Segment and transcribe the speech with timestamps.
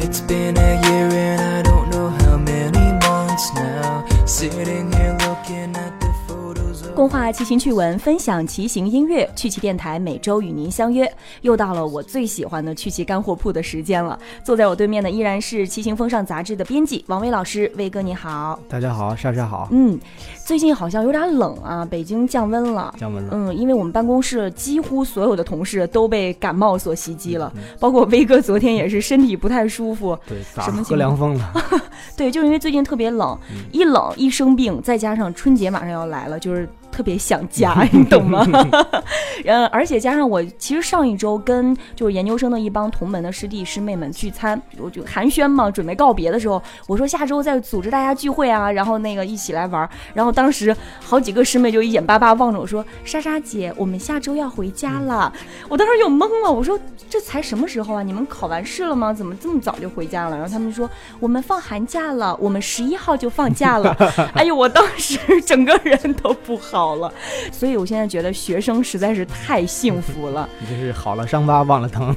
[0.00, 4.04] It's been a year and I don't know how many months now.
[4.26, 9.28] Sitting here looking at the photos of 共话骑行趣闻，分享骑行音乐。
[9.34, 14.16] 趣骑电台每周与您相约，又到了我最喜欢的趣骑干货铺的时间了。
[14.44, 18.58] 坐在我对面的依然是《骑行风尚》杂志的编辑王威老师，威哥你好。
[18.68, 19.98] 大家好，莎莎好，嗯，
[20.48, 22.94] 最近好像有点冷啊，北京降温了。
[22.98, 23.28] 降温了。
[23.34, 30.18] 嗯，因为我们办公室几乎所有的同事都被感冒所袭击了，包括威哥昨天也是身体不太舒服。
[30.26, 31.52] 对，早什么情况上喝凉风了。
[32.16, 33.38] 对，就是因为最近特别冷，
[33.72, 38.42] 一冷一生病，再加上春节马上要来了，就是特别想家， 你懂吗？
[39.44, 49.90] 嗯，而且加上我其实上一周跟就是研究生的一帮同门的师弟师妹们聚餐，我就寒暄嘛，准备告别的时候，我说下周再组织大家聚会啊，然后那个一起来玩儿。
[50.14, 50.74] 然后当时
[51.04, 55.32] 好几个师妹就一眼巴巴望着我说：“莎莎姐，我们下周要回家了。”
[55.68, 56.78] 我当时就懵了，我说
[57.10, 58.04] 这才什么时候啊？
[58.04, 59.12] 你们考完试了吗？
[59.12, 60.36] 怎么这么早就回家了？
[60.36, 60.88] 然后他们说
[61.18, 63.92] 我们放寒假了，我们十一号就放假了。
[64.32, 67.12] 哎呦，我当时整个人都不好了，
[67.50, 70.48] 所以我现在觉得学生实在是太幸福了。
[70.62, 72.14] 你这是好了伤疤忘了疼。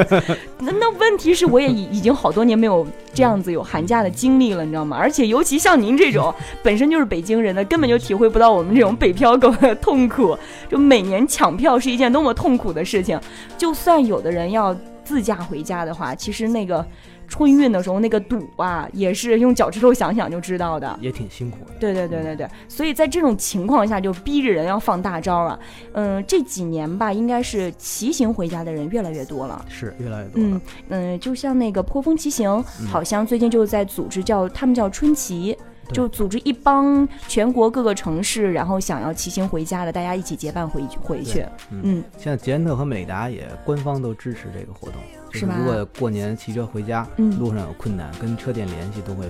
[0.60, 4.96] 那那问题是，我也已已经好多年没有这样子有寒假的经历了，你知道吗？
[4.98, 10.36] 而且尤其像您这种本身就是北京人的，根本就体会不到我们这种北漂狗的痛苦。
[10.68, 13.20] 就每年抢票是一件多么痛苦的事情。
[13.56, 16.86] 就算有的人要自驾回家的话，其实那个
[17.26, 20.98] 春运的时候那个堵啊，也是用脚趾头想想就知道的。
[21.00, 21.72] 也挺辛苦的。
[21.80, 25.58] 对对对对对，所以在这种情况下，就逼着人要放大招啊。
[25.92, 29.64] 嗯，这几年吧，应该是骑行回家的人越来越多了。
[29.68, 30.48] 是越来越多了。
[30.50, 41.44] 嗯嗯，就像那个颇峰骑行，好像最近就在组织叫他们叫春骑，对就组织一帮全国各个城市，然后想要骑行回家的，大家一起结伴回回去。
[41.70, 45.00] 嗯，现在捷安特和美达也官方都支持这个活动，
[45.32, 49.24] 就是吧如果过年骑车回家，嗯路上有困难，跟车店联系，都会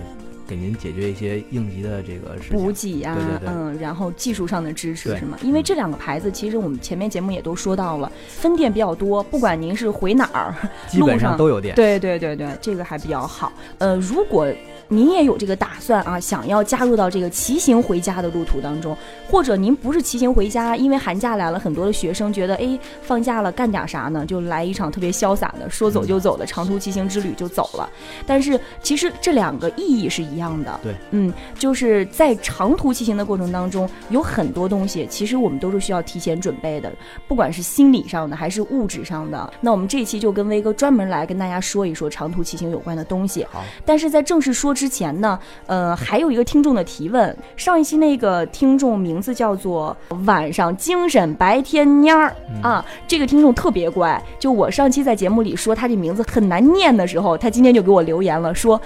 [0.46, 2.36] 给您解决一些应急的这个。
[2.50, 5.38] 补给呀、对对对嗯，然后技术上的支持是吗？
[5.42, 10.54] 因为这两个牌子，其实我们前面节目也都说到了，分店比较多，不管您是回哪儿，
[10.88, 11.74] 基本上都有店。
[11.74, 13.52] 对对对对，这个还比较好。
[13.78, 14.46] 呃，如果
[14.88, 18.96] 您也有这个打算啊，想要加入到这个骑行回家的路途当中，
[19.30, 24.24] 或者您不是骑行回家，因为寒假来了，很多的学生觉得，哎，放假了干点啥呢？
[24.24, 27.88] 就来一场特别潇洒的，说走就走的长途骑行之旅就走了。
[28.26, 30.80] 但是其实这两个意义是一样的。
[30.82, 36.90] 对，嗯，就是在长途骑行的过程当中，有很多东西，其实我们都是需要提前准备的，
[37.26, 39.52] 不管是心理上的还是物质上的。
[39.60, 43.44] 那我们这一期就跟威哥专门来跟大家说一说长途骑行有关的东西。
[43.50, 58.80] 好，但是在正式说之前呢，呃，还有一个听众的提问，上一期那个听众名字叫做晚上精神白天蔫儿、啊，这个听众特别乖，就我上期在节目里说他这名字很难念的时候，他今天就给我留言了，说。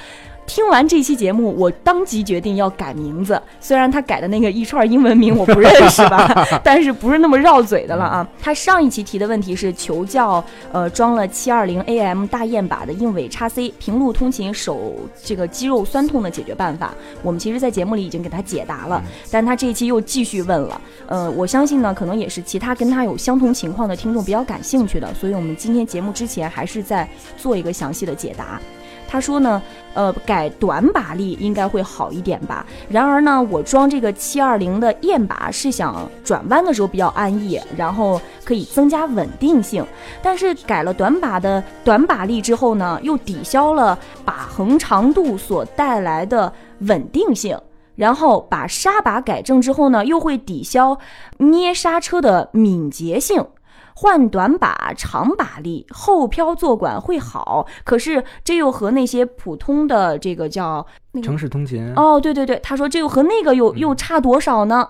[0.52, 3.40] 听完这期节目，我当即决定要改名字。
[3.58, 8.28] 虽然他改的那个一串英文名我不认识吧， 但是不是那么绕嘴的了啊。
[8.38, 16.92] 他上一期提的问题是求教，呃，装了七二零 AM 大雁把的硬尾叉 C 平路通勤手这个肌肉酸痛的解决办法。
[17.22, 20.78] 我们其实，在节目里已经给他解答了，但他这一期又继续问了。
[21.06, 27.08] 呃，我相信呢，可能也是其他跟他有相同情况的听众比较感兴趣的，所以我们今天节目之前还是在
[27.38, 28.60] 做一个详细的解答。
[29.12, 29.60] 他说呢，
[29.92, 32.64] 呃，改短把力应该会好一点吧。
[32.88, 39.84] 然而呢，我装这个七二零的燕把是想转弯的时候比较安逸，然后可以增加稳定性。
[40.22, 47.54] 但是改了短把的短把力之后呢，又抵消了把横长度所带来的稳定性。
[47.94, 50.98] 然后把刹把改正之后呢，又会抵消
[51.36, 53.44] 捏刹车的敏捷性。
[53.94, 61.92] 换短把长把力，后漂坐管会好，可是这又和那些普通的这个叫那个城市通勤。
[61.94, 64.88] 哦，对对对，他说这又和那个又又差多少呢？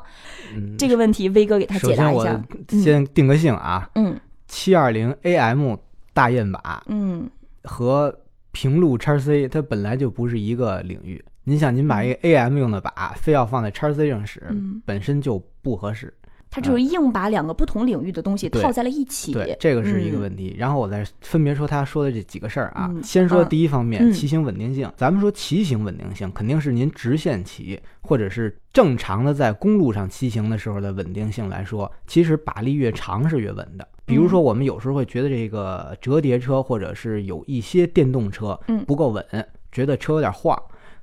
[0.55, 2.41] 嗯，这个问题威哥给他解答一下。
[2.69, 4.19] 先定个性啊，嗯
[4.49, 5.77] 七二零 AM
[6.13, 7.29] 大雁把嗯
[7.65, 8.15] 和
[8.51, 11.25] 平路叉 C 它本来就不是一个领域。
[11.45, 16.13] 您想，您把一个 AM 用的把非要放在叉 C 上使，嗯，本身就不合适。
[16.53, 19.33] 他就是硬把两个不同领域的东西套在了一起。
[19.33, 20.55] 对，这个是一个嗯问题。
[20.59, 22.89] 然后我再分别说他说的这几个事儿啊。
[22.91, 24.93] 嗯先说嗯第一方面，嗯骑行稳定性。
[24.95, 33.89] 咱们说骑行稳定性，肯定是您直线骑，或者是正常的在公路上骑行的时候的稳定性来说，其实把力越长是越稳的。
[34.05, 39.25] 比如说，我们有时候会觉得这个折叠车或者是有一些电动车嗯不够稳，
[39.71, 40.61] 觉得车有点晃。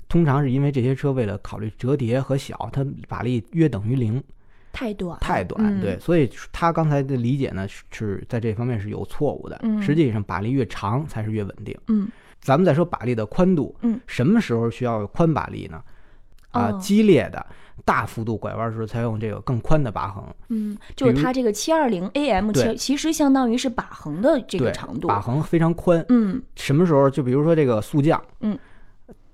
[0.08, 4.22] 通常是因为这些车为了考虑折叠和小，它把力约等于零。
[4.72, 9.60] 太短太短，嗯对，所以他刚才的理解呢是是在这方面是有错误的。
[9.64, 11.78] 嗯实际上把力越长才是越稳定。
[11.88, 12.08] 嗯
[12.42, 15.84] 咱们再说把力的宽度，嗯，什么时候需要宽把力呢？
[16.52, 17.46] 啊，哦激烈的
[17.84, 26.04] 大幅度拐弯时候才用这个更宽的把横，嗯，就是它这个七二零 AM 其其实相当于是把横的这个长度，把横非常宽。
[26.10, 27.10] 嗯什么时候？
[27.10, 28.58] 就比如说这个速降，嗯，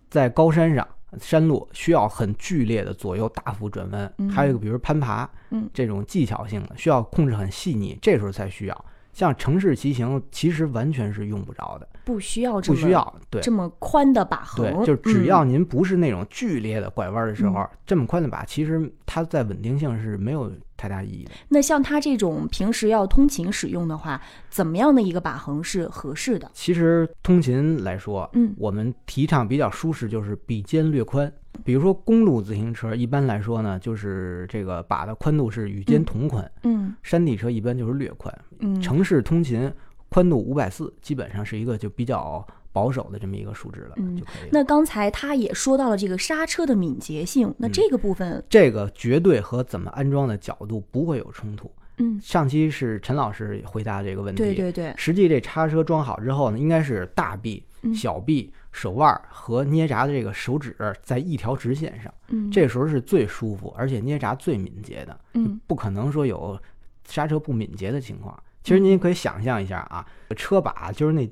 [0.10, 0.88] 在高山上。
[1.20, 4.30] 山路需要很剧烈的左右大幅转弯，嗯。
[4.30, 5.70] 还有一个比如攀爬，嗯。
[5.74, 8.86] 这种技巧性的需要控制很细腻，这时候才需要。
[9.14, 13.16] 像城市骑行，其实完全是用不着的，不需要这么不需要。
[13.30, 13.42] 对。
[13.42, 21.32] 这么宽的把横，对，就是只嗯要您不是那种剧烈的拐弯的时候，这么宽的把，其实它在稳定性是没有太大意义的。
[21.50, 26.50] 那像它这种平时要通勤使用的话，怎么样的一个把横是合适的？
[26.54, 31.32] 其实通勤来说，嗯我们提倡比较舒适，就是比肩略宽。
[31.64, 38.34] 比如说公路自行车，一般来说呢，就是这个把的宽度是与肩同宽；嗯山地车一般就是略宽。
[38.60, 39.72] 嗯，城市通勤
[40.10, 42.46] 宽度五百四，基本上是一个就比较
[42.76, 44.50] 保守的这么一个数值了，嗯就可以了。
[44.52, 51.72] 那刚才他也说到了这个刹车的敏捷性，那嗯这个部分，这个绝对和怎么安装的角度不会有冲突。
[52.00, 57.96] 嗯，上期是陈老师回答这个问题，对对对，实际这叉车装好之后呢，应该是大臂、嗯。
[57.96, 65.58] 小臂、手腕和捏闸的这个手指在一条直线上，嗯，这时候是最舒服，而且捏闸最敏捷的，嗯。
[65.66, 66.60] 不可能说有
[67.08, 68.38] 刹车不敏捷的情况。
[68.62, 70.06] 其实您可以想象一下啊，
[70.36, 71.30] 车把就是那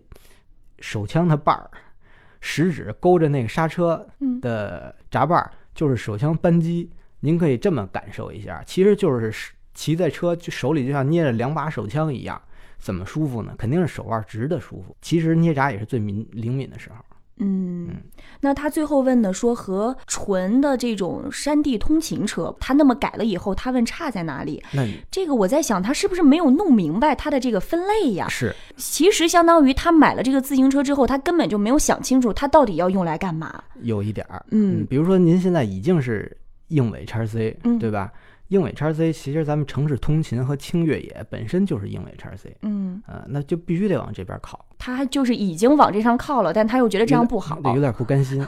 [0.84, 1.72] 手枪的把儿，
[2.42, 6.92] 食指勾着那个刹车嗯的闸把儿，就是手枪扳机。
[7.22, 9.34] 您可以这么感受一下，其实就是
[9.74, 12.40] 骑在车就手里就像捏着两把手枪一样，
[12.80, 13.56] 怎么舒服呢？
[13.58, 14.94] 肯定是手腕直的舒服。
[15.02, 16.98] 其实捏闸也是最敏灵敏的时候。
[17.38, 17.96] 嗯嗯，
[18.42, 24.64] 那他最后问的说和纯的这种山地通勤车，他那么改了以后，他问差在哪里？
[24.72, 28.28] 那这个我在想，他是不是没有弄明白他的这个分类呀？
[28.30, 33.64] 是其实相当于他买了这个自行车之后，他根本就没有想清楚他到底要用来干嘛。
[33.82, 36.36] 有一点儿，嗯比如说您现在已经是
[36.68, 38.12] 硬尾叉 C，嗯对吧？
[38.54, 48.46] 硬尾叉 C 其实咱们城市通勤和轻越野本身就是英伟叉 C，嗯，呃，那就必须得往这边靠，他就是已经往这上靠了，但他又觉得这样不好，有点不甘心。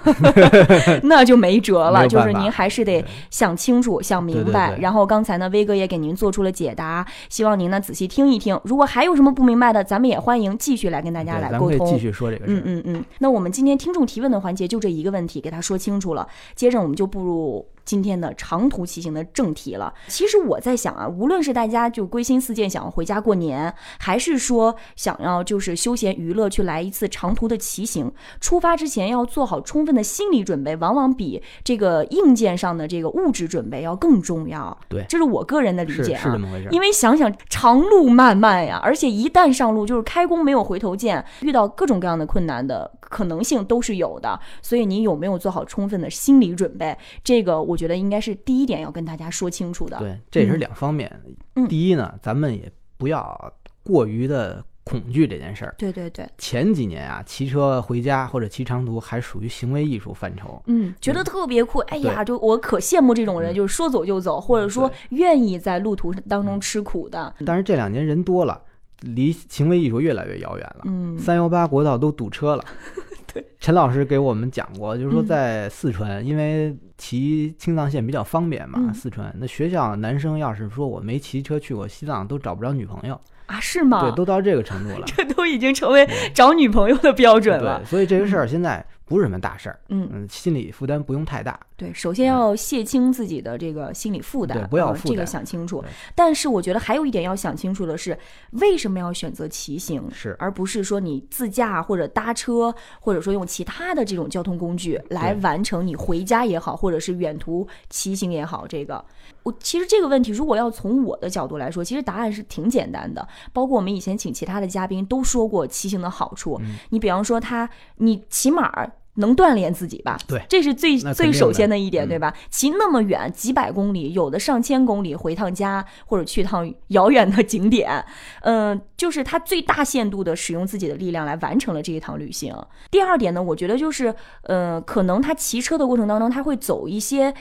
[1.02, 2.08] 那就没辙了。
[2.08, 4.68] 就是您还是得想清楚、想明白。
[4.68, 8.60] 对对对然后刚才呢，威哥也给您做出了解答，希望您呢仔细听一听。
[8.64, 11.88] 如果还有什么不明白的，咱们也欢迎继续来跟大家来沟通。
[11.88, 12.56] 继续说这个事儿。
[12.58, 16.28] 嗯嗯嗯，那我们今天听众提问的环节就这一个问题，给他说清楚了。
[16.54, 19.94] 接着我们就步入今天的长途骑行的正题了。
[20.08, 28.12] 其实我在想啊，无论是大家就归心似箭想要回家过年，还是说想要就是休闲娱乐去来一次长途的骑行，
[28.42, 34.76] 出发之前要做好充分的心理准备，往往比这个硬件上的这个物质准备要更重要。
[34.90, 36.24] 对这是我个人的理解啊。
[36.24, 36.72] 是这么回事儿。
[36.72, 44.40] 因为想想长路漫漫呀，而且一旦上路就是开弓没有回头箭，遇到各种各样的困难的可能性都是有的。
[44.62, 46.98] 所以你有没有做好充分的心理准备？
[47.24, 49.98] 这个我觉得应该是第一点要跟大家说清楚的。
[50.00, 51.12] 对，这也是嗯两方面。
[51.56, 53.54] 嗯第一呢，咱们也不要
[53.84, 55.74] 过于的恐惧这件事儿。
[55.78, 60.62] 对对对，前几年啊，骑车回家或者骑长途还属于行为艺术范畴。
[60.68, 61.80] 嗯，觉得特别酷。
[61.80, 67.34] 哎呀，就我可羡慕这种人，嗯就是说走就走，或者说愿意在路途当中吃苦的。
[67.46, 68.62] 但是这两年人多了，
[69.02, 70.84] 离行为艺术越来越遥远了。
[70.86, 72.64] 嗯，三幺八国道都堵车了。
[73.34, 84.02] 对，陈老师给我们讲过，就是说嗯在四川，因为骑青藏线比较方便嘛，嗯四川那学校男生要是说我没骑车去过西藏，都找不着女朋友，啊，是吗？
[84.02, 85.04] 对，都到这个程度了。
[85.18, 87.86] 这都已经成为找女朋友的标准了对，。
[87.86, 91.60] 所以这个事儿现在不是什么大事儿，嗯，嗯，心理负担不用太大。
[91.78, 95.84] 对，首先要卸清自己的这个心理负担，对不要呃这个想清楚。
[96.16, 98.18] 但是我觉得还有一点要想清楚的是，
[98.54, 108.66] 为什么要选择骑行，是而不是说你自驾或者搭车，或者说用其他的这种交通工具来完成你回家也好，或者是远途骑行也好。
[108.66, 109.06] 这个，
[109.46, 113.26] 我其实这个问题，如果要从我的角度来说，其实答案是挺简单的。
[113.54, 116.60] 包括我们以前请其他的嘉宾都说过骑行的好处。
[116.64, 118.72] 嗯你比方说他，你起码
[119.18, 120.18] 能锻炼自己吧？
[120.28, 122.34] 对这是最最首先的一点，嗯对吧？
[122.50, 128.04] 骑那么远，几百公里，有的上千公里，回趟家或者去趟遥远的景点，
[128.42, 132.52] 嗯、就是他最大限度的使用自己的力量来完成了这一趟旅行。
[132.90, 137.32] 第二点呢，我觉得就是，呃，可能他骑车的过程当中，他会走一些。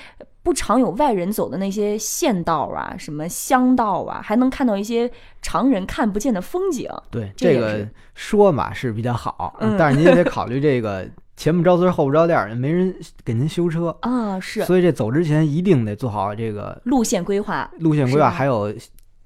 [0.45, 5.11] 不常有外人走的那些县道啊，什么乡道啊，还能看到一些
[5.41, 6.89] 常人看不见的风景。
[7.11, 17.69] 对，这个说嘛是比较好，嗯但是您也得考虑这个前不着村后不着店儿，没人给您修车， 啊，是所以这走之前一定得做好这个路线规划。
[17.79, 18.71] 路线规划，还有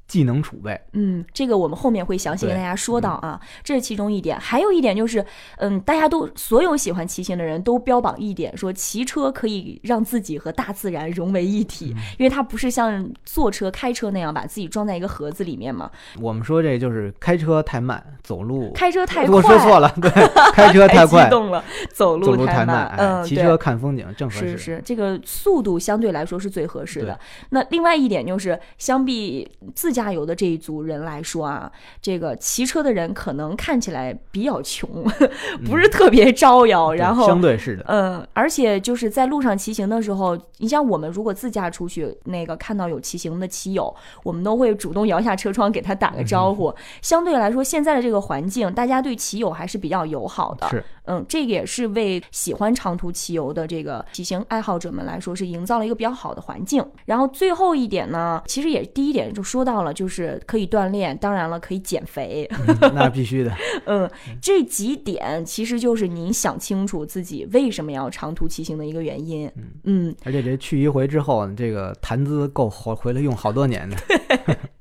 [0.08, 0.80] 技能储备。
[0.94, 4.40] 嗯，这个我们后面会详细跟大家说到啊，这是其中一点。
[4.40, 5.24] 还有一点就是，
[5.58, 15.90] 嗯，大家都所有喜欢骑行的人都标榜一点，说骑车可以让自己和大自然融为一体，嗯因为它不是像坐车、开车那样把自己装在一个盒子里面嘛。
[16.20, 20.10] 我们说这就是开车太慢，走路开车太快，我说错了，对，
[20.52, 21.62] 开车太快激，动了，
[21.92, 24.48] 走路走路太慢，哎嗯，对骑车看风景正合适。
[24.48, 27.18] 是是，这个速度相对来说是最合适的。
[27.50, 34.88] 那另外一点就是，相比自驾游的这一组人来说啊，这个骑车的人可能看起来比较穷，
[35.67, 46.73] 不是特别招摇，嗯然后相对是的，嗯，而且就是在路上骑行的时候，你像我们如果自驾出去，那个看到有骑行的骑友，我们都会主动摇下车窗给他打个招呼。
[47.02, 50.69] 相对来说，现在的这个环境，大家对骑友还是比较友好的。
[50.69, 56.85] 是嗯，这个也是为喜欢长途骑游的这个骑行爱好者们来说，是营造了一个比较好的环境。
[57.07, 62.49] 然后最后一点呢，其实也第一点就说到了，就是可以锻炼，当然了，可以减肥。
[62.66, 63.52] 嗯那必须的。
[63.87, 69.50] 嗯，这几点其实就是您想清楚自己为什么要长途骑行的一个原因。
[69.85, 73.97] 嗯，而且这去一回之后，这个谈资够回回来用好多年的，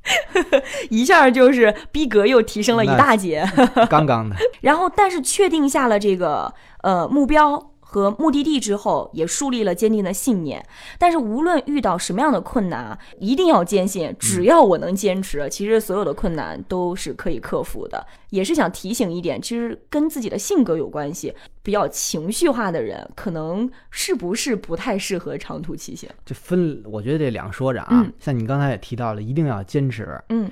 [0.90, 3.46] 一下就是逼格又提升了一大截。
[3.90, 4.36] 刚刚的。
[4.62, 10.64] 然后，但是确定下了这个呃目标和目的地之后，也树立了坚定的信念。
[11.00, 18.06] 但是无论遇到什么样的困难啊，一定要坚信，只要我能坚持，其实所有的困难都是可以克服的。
[18.30, 21.34] 也是想提醒一点，其实跟自己的性格有关系。
[21.64, 26.10] 比较情绪化的人，可能是不是不太适合长途骑行？
[26.26, 30.50] 就分，我觉得这两说着啊，嗯像你刚才也提到了，一定要坚持，嗯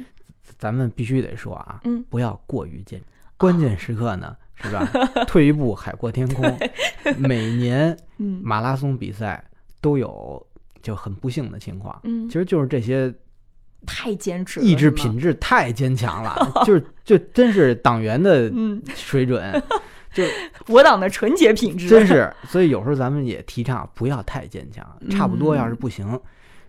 [0.58, 3.06] 咱们必须得说啊，嗯不要过于坚持。
[3.38, 4.86] 关键时刻呢，是吧？
[5.28, 6.58] 退一步，海阔天空。
[7.18, 8.42] 每年 嗯。
[8.44, 9.44] 马拉松比赛
[9.82, 10.46] 都有
[10.82, 12.28] 就很不幸的情况，嗯。
[12.28, 13.14] 其，实就是这些
[13.86, 19.62] 太坚持了，意志品质太坚强了， 就是就真是党员的嗯，水准，
[20.14, 20.24] 就
[20.68, 22.34] 我党的纯洁品质，真是。
[22.48, 26.20] 所以有时候咱们也提倡不要太坚强，差不多嗯要是不行，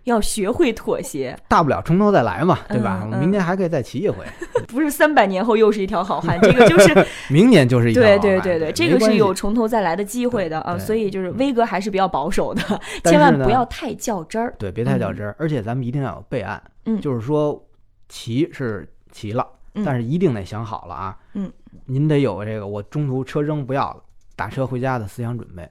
[0.06, 3.06] 要学会妥协，大不了从头再来嘛，对吧？
[3.20, 4.24] 明年还可以再骑一回，
[4.68, 12.62] 不是三百年后又是一条好汉，这个就是 明年就是一条对好汉对对对，这没关系个是有从头再来的机会的啊，所以就是威哥还是比较保守的，
[13.04, 14.54] 千万不要太较真儿。
[14.58, 17.00] 对，别太较真儿，而且咱们一定要有备案，嗯。
[17.00, 17.60] 就是说
[18.08, 19.44] 骑是骑了，
[19.74, 19.84] 嗯。
[19.84, 21.50] 但是一定得想好了啊，嗯，
[21.84, 24.00] 您得有这个我中途车扔不要了，
[24.36, 25.68] 打车回家的思想准备，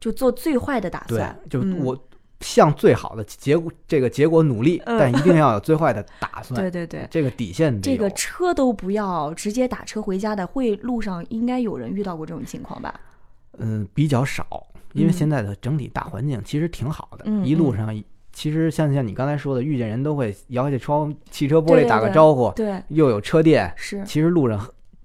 [0.00, 1.78] 就做最坏的打对算，，就嗯。
[1.84, 1.96] 我
[2.40, 4.98] 向最好的结果这个结果努力，嗯。
[4.98, 13.00] 但一定要有最坏的打算，对对对，这个底线这个车都不要，直接打车回家的，会路上应该有人遇到过这种情况吧？
[13.58, 17.88] 嗯比较少，因为嗯现在的整体大环境其实挺好的，嗯一路上
[18.32, 24.58] 其实像像你刚才说的，遇见人都会摇下窗汽车玻璃打个招呼，对，又有车店，是，其实路上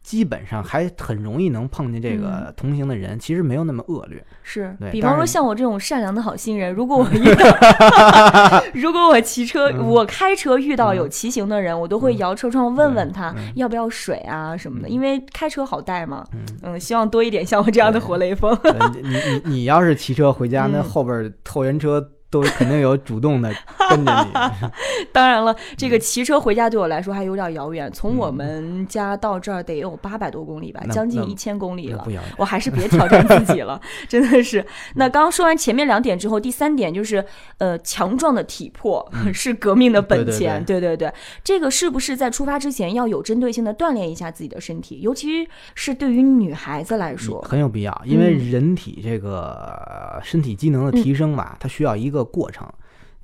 [0.04, 4.24] 基本上还很容易能碰见这个同行的人，其实没有那么恶劣。
[4.42, 7.46] 是，比方说像我这种善良的好心人，如果我遇到
[8.74, 9.88] 如果我骑车，嗯。
[9.88, 13.52] 我开车遇到有骑行的人，我都会摇车窗问问他嗯。
[13.56, 16.26] 要不要水啊什么的，因为开车好带嘛。
[16.34, 16.40] 嗯。
[16.64, 18.52] 嗯，希望多一点像我这样的活雷锋。
[18.64, 20.84] 呃你你你要是骑车回家，那嗯。
[20.84, 23.54] 后边后援车都肯定有主动的
[23.90, 24.32] 跟着你。
[25.14, 32.08] 当然了，这嗯个骑车回家对我来说还有点遥远，从我们家到这儿得有八百多公里吧，将近一千公里了。
[32.38, 34.66] 我还是别挑战自己了， 真的是。
[34.96, 37.24] 那刚刚说完前面两点之后，第三点就是，
[37.58, 40.64] 呃，强壮的体魄、是革命的本钱。
[40.64, 41.12] 对对对，
[41.44, 52.68] 这个是不是在出发之前要有针对性的锻炼一下自己的身体，尤其是对于女孩子来说，很有必要，因为嗯人体这个呃身体机能的提升吧，它需要一个过程。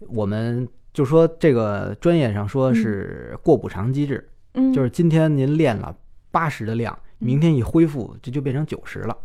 [0.07, 5.95] 我们就说这个专业上说是过补偿机制，嗯，就是今天您练了
[6.31, 9.17] 八十的量，明天一恢复这就变成九十了。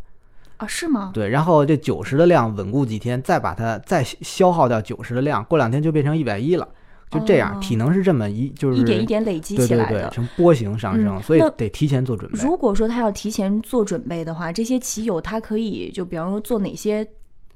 [0.59, 1.11] 啊，是吗？
[1.13, 6.69] 对，然后这九十的量稳固几天，再把它再消耗掉九十的量，过两天就变成一百一了。
[7.11, 10.09] 就这样，哦体能是这么一就是一点一点累积起来的。
[10.09, 12.39] 呈波形上升，嗯所以得提前做准备。
[12.43, 17.07] 如果说他要提前做准备的话，这些骑友他可以就比方说做哪些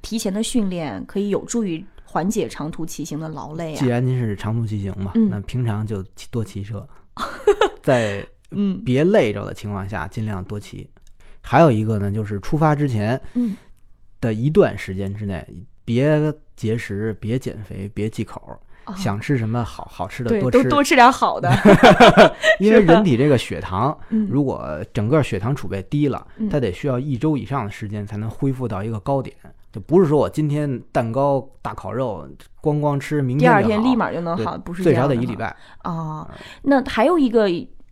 [0.03, 1.83] 提前的训练，可以有助于
[2.17, 3.77] 缓解长途骑行的劳累啊？
[3.79, 6.89] 既然您是长途骑行嘛，嗯那平常就骑多骑车，
[7.83, 10.89] 在嗯别累着的情况下，尽量多骑。
[11.43, 13.55] 还有一个呢，就是出发之前嗯
[14.19, 15.47] 的一段时间之内，
[15.85, 21.53] 别节食，别减肥，别忌口，哦想吃什么好好吃的，多吃，都多吃点好的。
[22.59, 29.37] 因为人体这个血糖，嗯如果整个血糖储备低了嗯，它得需要一周以上的时间才能恢复到一个高点。
[29.77, 32.27] 就不是说我今天蛋糕大烤肉
[32.63, 35.55] 光光吃，明天第二天立马就能好，不是最少得一礼拜。
[35.83, 36.27] 啊。
[36.63, 37.47] 那还有一个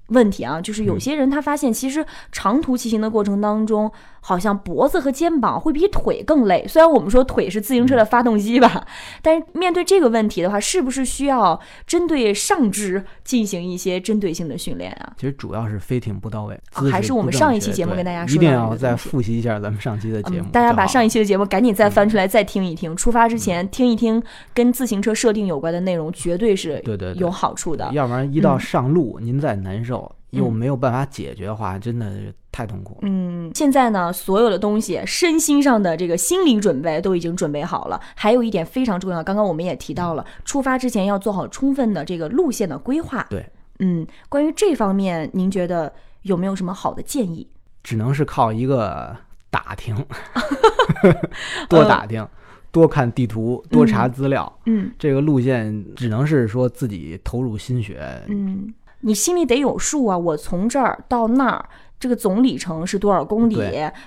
[0.06, 3.92] 问题啊，就是有嗯些人他发现，其实长途骑行的过程当中，
[4.26, 6.66] 好像脖子和肩膀会比腿更累。
[6.66, 8.86] 虽然我们说腿是自行车的发动机吧，
[9.22, 15.12] 但是面对这个问题的话，是不是需要针对上肢进行一些针对性的训练啊？
[15.16, 20.48] 其实主要是飞艇不到位，啊还是我们上一期节目跟大家说一定要再复习一下咱们上期的节目。
[20.48, 24.22] 嗯，大家把上一一期的节目赶紧再翻嗯出来再听一听，出发之前听一听
[24.54, 27.90] 跟自行车设定有关的内容，绝对是对对对有好处的。
[27.92, 33.00] 要不然一到嗯上路您再难受，又嗯没有办法解决的话，真的是太痛苦了。
[33.02, 38.00] 嗯，现在呢，所有的东西，身心上的这个心理准备都已经准备好了。
[38.14, 43.26] 还有一点非常重要，刚刚我们也提到了，出发之前要做好充分的这个路线的规划。
[43.30, 43.44] 对，
[43.78, 47.48] 嗯，关于这方面，您觉得有没有什么好的建议？
[47.82, 49.14] 只能是靠一个
[49.50, 49.94] 打听，
[51.68, 52.26] 多打听，
[52.72, 54.50] 多看地图，多查资料。
[54.66, 58.00] 嗯这个路线只能是说自己投入心血。
[58.28, 58.72] 嗯，
[59.04, 61.68] 你心里得有数啊，我从这儿到那儿。
[62.04, 63.56] 这个总里程是多少公里？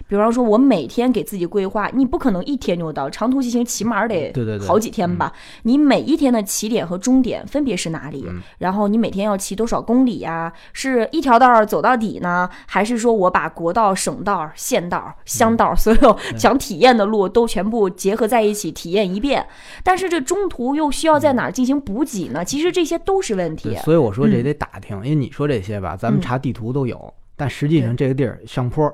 [0.07, 5.33] 比方说，我每天给自己规划，你不可能一天就到，长途骑行起码得好几天吧。
[5.63, 8.23] 你每一天的起点和终点分别是哪里？
[8.29, 19.43] 嗯然后你每天要骑多少公里呀、是一条道儿走到底呢，还是说我把国道、省道、县道、乡道所有想体验的路都全部结合在一起体验一遍？
[19.83, 22.45] 但是这中途又需要在哪儿进行补给呢？
[22.45, 23.75] 其实这些都是问题，。
[23.77, 28.93] 所以我说这嗯得打听，因为你说这些吧，咱们嗯查地图都有，但实际上这个地儿上坡，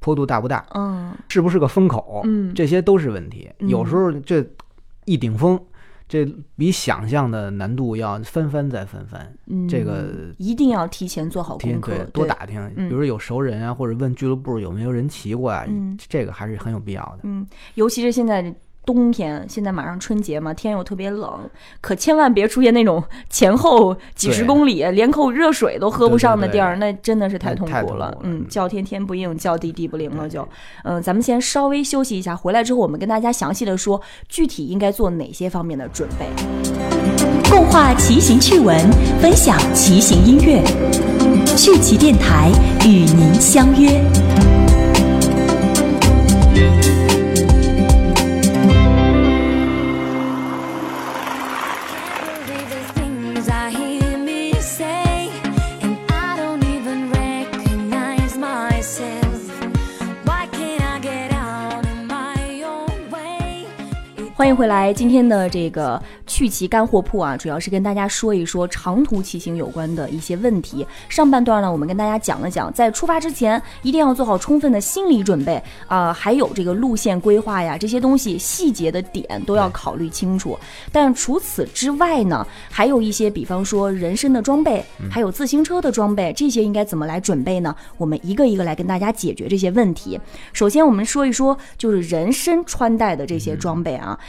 [0.00, 3.48] 坡度大不大，嗯是不是个风口，嗯这些都是问题。
[3.60, 4.44] 嗯有时候这
[5.04, 5.60] 一顶风，
[6.08, 6.24] 这
[6.56, 9.32] 比想象的难度要翻番再翻番。
[9.46, 10.08] 嗯，这个
[10.38, 17.20] 一定要提前做好功课对，多打听，嗯比如有熟人啊，或者问俱乐部有没有人骑过啊，嗯这个还是很有必要的。
[17.24, 18.42] 嗯，尤其是现在
[18.84, 21.40] 冬天，现在马上春节嘛，天又特别冷，
[21.80, 27.84] 可千万别出现那种前后几十公里连口热水都喝不上的地儿，那真的是太痛苦了。
[27.84, 30.46] 苦了嗯，嗯叫天天不应，叫地地不灵了就。
[30.82, 36.26] 嗯，咱们先稍微休息一下，回来之后我们跟大家详细的说具体应该做哪些方面的准备。
[37.48, 38.76] 共话骑行趣闻，
[39.20, 40.62] 分享骑行音乐。
[41.54, 42.50] 趣骑电台
[42.84, 44.02] 与您相约。
[64.42, 70.84] 欢迎回来，今天的这个趣骑干货铺啊，主要是跟大家说一说长途骑行有关的一些问题。
[71.08, 80.58] 上半段呢，我们跟大家讲了讲，在出发之前一定要做好充分的心理准备啊、还有这个路线规划呀，这些东西细节的点都要考虑清楚。
[80.90, 87.72] 但除此之外呢，还有一些，比方说人身的装备，还有自行车的装备，这些应该怎么来准备呢？
[87.96, 90.18] 我们一个一个来跟大家解决这些问题。
[90.52, 94.18] 首先，我们说一说就是人身穿戴的这些装备啊。
[94.18, 94.28] 嗯、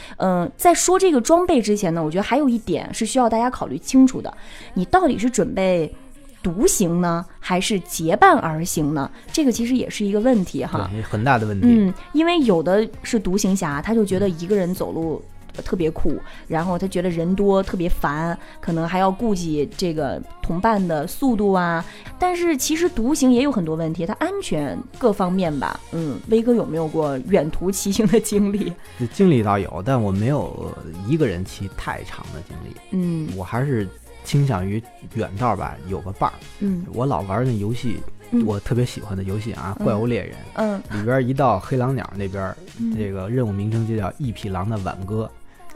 [0.57, 4.33] 在说这个装备之前呢，我觉得还有一点是需要大家考虑清楚的，
[4.73, 5.93] 你到底是准备
[6.41, 9.09] 独行呢，还是结伴而行呢？
[9.31, 10.89] 这个其实也是一个问题哈。
[11.09, 11.67] 很大的问题。
[11.69, 15.23] 嗯，因为有的是独行侠，他就觉得一个人走路
[15.61, 21.83] 特别酷，然后他觉得人多特别烦，可能还要顾及这个同伴的速度啊。
[22.17, 25.79] 但是其实独行也有很多问题，它安全各方面吧。
[25.91, 28.73] 嗯，威哥有没有过远途骑行的经历？
[28.99, 30.73] 这经历倒有，但我没有
[31.07, 33.87] 一个人骑太长的经历，嗯我还是
[34.23, 34.81] 倾向于
[35.15, 36.33] 远道吧，有个伴儿。
[36.59, 37.99] 嗯我老玩那游戏，
[38.31, 45.29] 嗯我特别喜欢的游戏啊，嗯怪物猎人》嗯，里边一到黑狼鸟那边，嗯这个任务名称就叫一匹狼的挽歌。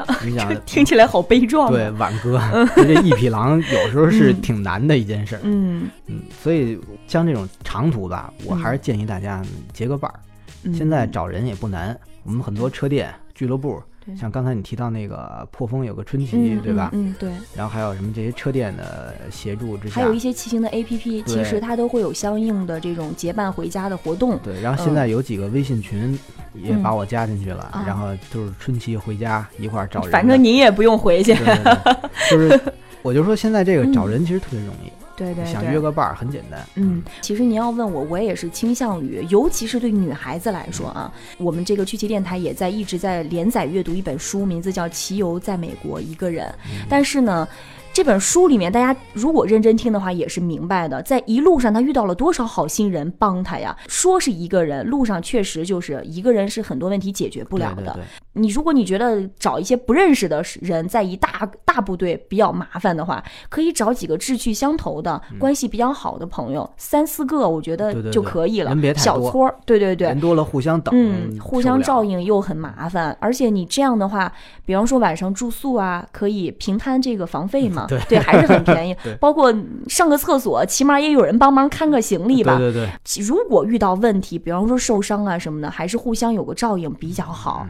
[0.23, 1.71] 你想，听起来好悲壮、啊。
[1.71, 2.39] 对，挽歌，
[2.75, 5.41] 这一匹狼有时候是挺难的一件事儿。
[5.43, 9.41] 嗯，嗯，所以像这种长途吧，我还是建议大家
[9.73, 10.19] 结个伴儿。
[10.63, 16.89] 嗯现在找人也不难，我们很多车店、俱乐部对，像刚才你提到那个破风有个春奇，嗯对吧？
[16.93, 17.29] 嗯，嗯对。
[17.55, 24.37] 然后还有什么这些车店的协助之下，还有一些骑行的 APP，其实它都会有相应的这种结伴回家的活动。
[24.39, 26.17] 对，然后现在有几个微信群
[26.53, 30.11] 也嗯把我加进去了，啊然后就是春奇回家一块儿找人。
[30.11, 31.33] 反正您也不用回去。
[31.35, 32.61] 对对对，就是
[33.01, 36.63] 我就说现在这个找嗯人其实特别容易，对对想约个伴儿很简单。
[36.75, 46.47] 嗯，其实您要问我，我也是倾向于，尤其是对女孩子来说啊，我们这个曲奇电台也在一直在连载阅读一本书，名字叫《骑游在美国一个人》。
[46.88, 47.47] 但是呢，
[47.91, 51.01] 这本书里面，大家如果认真听的话，也是明白的。
[51.01, 53.75] 在一路上，他遇到了多少好心人帮他呀？
[53.88, 57.82] 说是一个人，路上确实就是一个人是很多问题解决不了的。
[57.82, 58.03] 对对对
[58.38, 68.76] 你如果你觉得找一些不认识的人在一大大部队比较麻烦的话，可以找几个志趣相投的、关系比较好的朋友，三四个我觉得就可以了。
[68.95, 72.17] 小撮儿，对对对人，多了互相等，嗯，互相照应。
[72.28, 74.32] 又很麻烦，而且你这样的话，
[74.65, 78.95] 比方说晚上住宿啊，可以平摊这个房费嘛， 对还是很便宜。
[79.21, 79.54] 包括
[79.88, 82.58] 上个厕所，起码也有人帮忙看个行李吧。
[82.58, 87.65] 对对对，如果遇到问题，比方说受伤啊什么的，还是互相有个照应比较好。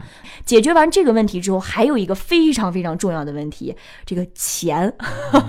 [0.58, 3.72] 解决完这个问题之后，还有一个非常非常重要的问题，
[4.04, 4.92] 这个钱。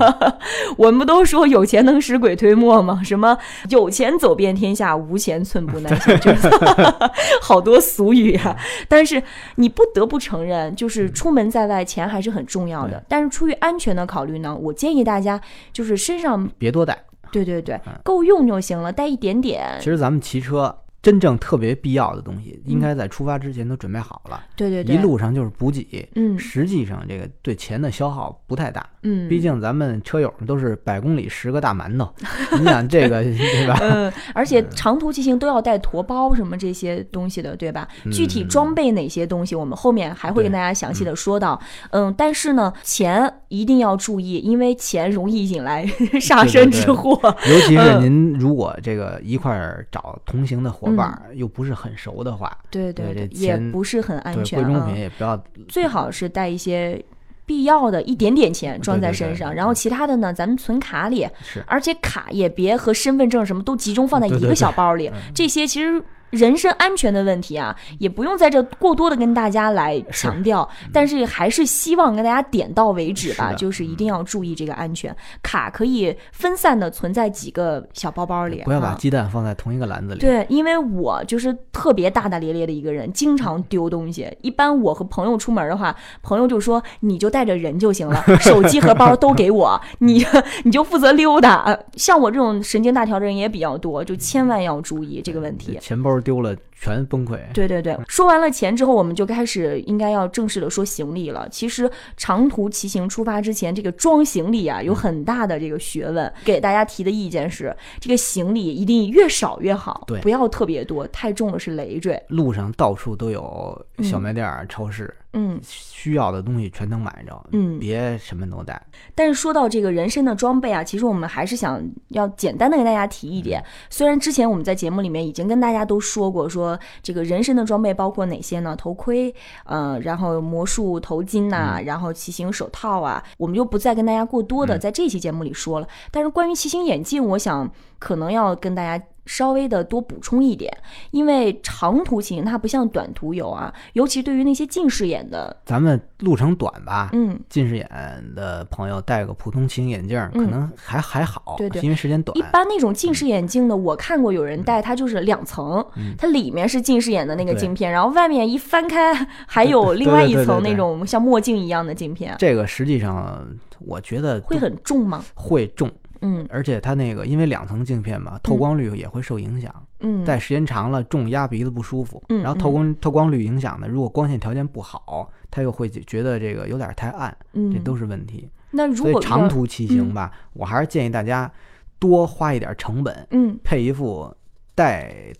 [0.77, 3.01] 我们不都说有钱能使鬼推磨吗？
[3.03, 3.35] 什么
[3.69, 6.47] 有钱走遍天下，无钱寸步难行，就是
[7.41, 8.55] 好多俗语啊。
[8.87, 9.23] 但是
[9.55, 13.03] 你不得不承认，就是出门在外，钱还是很重要的。
[13.07, 15.41] 但是出于安全的考虑呢，我建议大家
[15.73, 16.95] 就是身上，别多带。
[17.31, 19.85] 对对对，够用就行了，带一点点其。
[19.85, 24.43] 实咱们骑车真正特别必要的东西，应该在出发之前都准备好了。
[24.55, 28.85] 对对对，一路上就是补给，嗯实际上这个对钱的消耗不太大。
[29.03, 32.13] 嗯，毕竟咱们车友都是百公里十个大馒头，
[32.59, 33.77] 你想这个 对吧？
[33.81, 37.87] 嗯，而且长途骑行都要带驮包什么这些东西的，对吧？
[38.11, 41.57] 具体装备哪些东西，我们后面还会跟大家详细的说到。
[41.91, 45.85] 嗯，但是呢，钱一定要注意，因为钱容易引来
[46.19, 47.17] 杀身之祸。
[47.47, 50.88] 尤其是嗯您如果这个一块儿找同行的伙
[51.33, 54.95] 又不是很熟的话，对对对也不是很安全啊贵重品。
[54.95, 57.03] 也不要最好是带一些。
[57.45, 65.11] 必要的一点点钱装在对对对身上，然后其他的呢，咱们存卡里，是而且卡也别和身份证什么都集中放在一个小包里。
[65.33, 65.99] 这些其实
[66.31, 75.15] 人身安全的问题啊，也不用在这过多的跟大家来强调，但是还是希望跟大家点到为止吧，是就是一定要注意这个安全。
[75.41, 80.19] 卡可以分散的存在几个小包包里，不要把啊鸡蛋放在同一个篮子里。
[80.19, 84.31] 对，因为我就是特别大大咧咧的一个人，经常丢东西。
[84.41, 90.25] 一般我和朋友出门的话，朋友就说你就带着人就行了， 手机和包都给我，你
[90.63, 91.63] 你就负责溜达。
[91.63, 95.77] 呃像我这种神经大条的人也比较多，就千万要注意这个问题。
[95.81, 97.37] 钱包丢了全崩溃。
[97.53, 101.47] 对对对，说完了钱之后，我们就开始应该要正式的说行李了。
[101.49, 106.31] 其实长途骑行出发之前，这个装行李啊有很大的这个学问。
[106.45, 112.21] 给大家提的意见是，这个行李一定越少越好，对不要特别多，太重了是累赘。
[112.29, 117.37] 路上到处都有小卖店儿、超市，嗯，需要的东西全能买着。
[117.51, 118.81] 嗯别什么都带。
[119.15, 123.63] 但是说到这个人身的装备啊，其实我们还是想要简单的跟大家提一点。
[123.89, 126.68] 虽然之前我们在节目里面已经跟大家都说过，说
[127.01, 128.75] 这个人身的装备包括哪些呢？
[128.75, 129.33] 头盔，
[129.65, 135.87] 呃，然后魔术头巾呐、然后骑行手套啊，我们就不再跟大家过多的在这期节目里说了。
[136.11, 139.03] 但是关于骑行眼镜，我想可能要跟大家。
[139.29, 140.75] 稍微的多补充一点，
[141.11, 147.87] 因为长途骑行它不像短途游啊，尤其对于那些近视眼的，咱们路程短吧，嗯，近视眼
[148.35, 152.41] 的朋友戴个普通骑行眼镜儿，可嗯能还还好，对对因为时间短一。
[152.51, 155.85] 般那种近视眼镜的，我看过有人戴，它就是两层，
[156.17, 159.13] 它里面是近视眼的那个镜片，然后外面一翻开，
[159.45, 165.23] 还有另外一层那种像墨镜一样的镜片，这个实际上我觉得会很重吗？
[165.35, 165.87] 会重，
[166.21, 169.73] 嗯而且它那个因为两层镜片嘛，透光率也会受影响。
[170.01, 172.23] 嗯，戴时间长了，重压鼻子不舒服。
[172.29, 178.49] 嗯然后透光透光率影响呢，如果光线条件不好，它又会觉得这个有点太暗，嗯，这都是问题。
[178.71, 181.51] 那如果所以长途骑行吧，我还是建议大家
[181.97, 184.33] 多花一点成本，嗯配一副
[184.75, 185.33] 带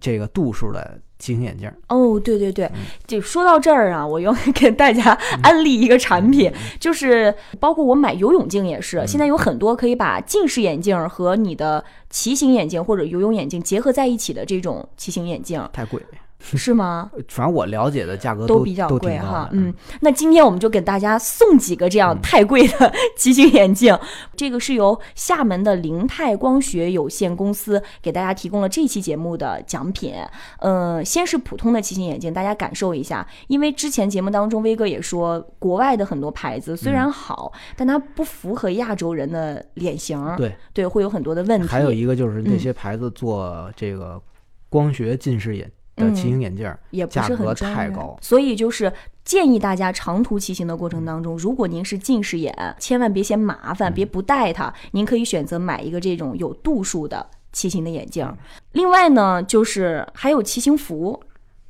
[0.00, 1.70] 这个度数的骑行眼镜。
[1.88, 2.80] 哦，对对对，嗯。
[3.06, 16.00] 就说到这儿啊，我要给大家安利一个产品，嗯就是包括我买游泳镜也是，现在有很多可以把近视眼镜和你的骑行眼镜或者游泳眼镜结合在一起的这种骑行眼镜，太贵，
[16.56, 17.10] 是吗？
[17.28, 22.20] 反正我了解的价格都都比较贵哈嗯，那今天我们就给大家送几个这样嗯。
[22.20, 23.96] 太贵的 骑行眼镜，
[24.36, 30.14] 这个是由厦门的凌泰光学有限公司给大家提供了这期节目的奖品。
[30.58, 40.54] 呃，先是普通的骑行眼镜，大家感受一下，因为之前节目当中威哥也说，国外的很多牌子虽然好，但它不符合亚洲人的脸型，嗯对。
[40.72, 41.68] 对，会有很多的问题。
[41.68, 42.58] 还有一个就是那嗯。
[42.58, 44.20] 些牌子做这个
[44.68, 48.16] 光学近视眼的嗯骑行眼镜儿，也不价格是很专业太高。
[48.20, 48.92] 所以就是
[49.24, 58.26] 建议大家长途骑行的过程当中，如果您是近视眼，千万别嫌麻烦，别不戴它，您可以选择买一个这种有度数的骑行的眼镜。
[58.72, 61.22] 另外呢，就是还有骑行服。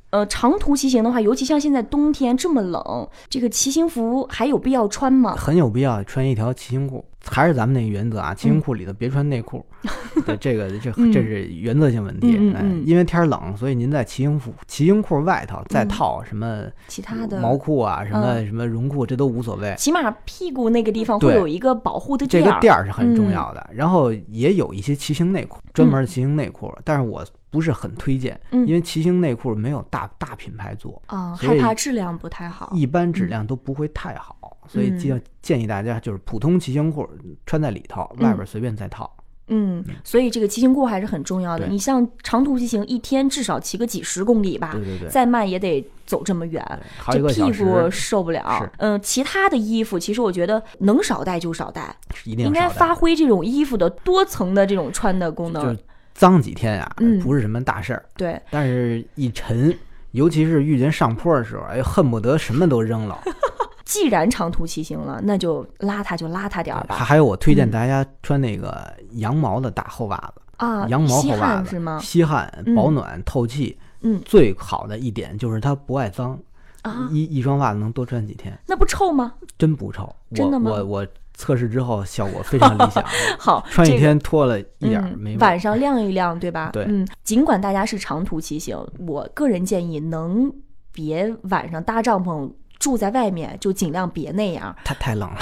[0.09, 5.35] 呃，长途骑行的话，尤其像现在冬天这么冷，这个骑行服还有必要穿吗？
[5.35, 7.03] 很有必要穿一条骑行裤。
[7.25, 9.65] 还是咱们那个原则啊，骑行裤里头别穿内裤。
[10.25, 12.37] 对，这个这嗯这是原则性问题。
[12.39, 19.73] 嗯因为天儿冷，所以您在骑行服骑行裤外头再嗯套什么其他的毛裤啊，什么嗯什么绒裤，这都无所谓。
[19.77, 22.85] 起码屁股那个地方会有一个保护的这个垫儿。
[22.85, 32.73] 是很重嗯要的，然后也有一些骑行内裤，专门的骑行内裤，但是我不是很推荐，嗯因为骑行内裤没有大大品牌做，啊，害怕质量不太好。
[32.73, 37.07] 一般质量都不会太好，所以建建议大家就是普通骑行裤
[37.45, 39.07] 穿在里头，外边随便再套。
[39.49, 41.67] 嗯，所以这个骑行裤还是很重要的。
[41.67, 46.65] 你像长途骑行，一天至少骑个几十公里吧，对对对，再慢也得走这么远。
[47.11, 48.67] 这屁个小时股受不了。
[48.77, 55.79] 嗯，其他的衣服其实我觉得能少带就少带，应该发挥这种衣服的多层的这种穿的功能就是。
[56.13, 59.75] 脏几天呀、嗯不是什么大事儿，对，但是一沉，
[60.11, 63.19] 尤其是遇见上坡的时候，哎，恨不得什么都扔了。
[63.85, 66.95] 既然长途骑行了，那就邋遢就邋遢点儿吧。
[66.95, 71.99] 还有，我推荐嗯大家穿那个羊毛的大厚袜子，啊，羊毛厚袜子是吗？
[71.99, 73.77] 吸汗、嗯保暖、透气。
[74.05, 76.37] 嗯最好的一点就是它不爱脏，
[76.81, 79.33] 啊，一一双袜子能多穿几天，那不臭吗？
[79.57, 80.13] 真不臭。
[80.33, 83.03] 真的吗我我我测试之后效果非常理想，
[83.39, 85.37] 好，穿一天脱了一点没。
[85.37, 86.69] 晚上晾一晾，对吧？
[86.73, 90.51] 对嗯，尽管大家是长途骑行，我个人建议能
[90.91, 92.51] 别晚上搭帐篷。
[92.83, 95.37] 住在外面就尽量别那样，太太冷了，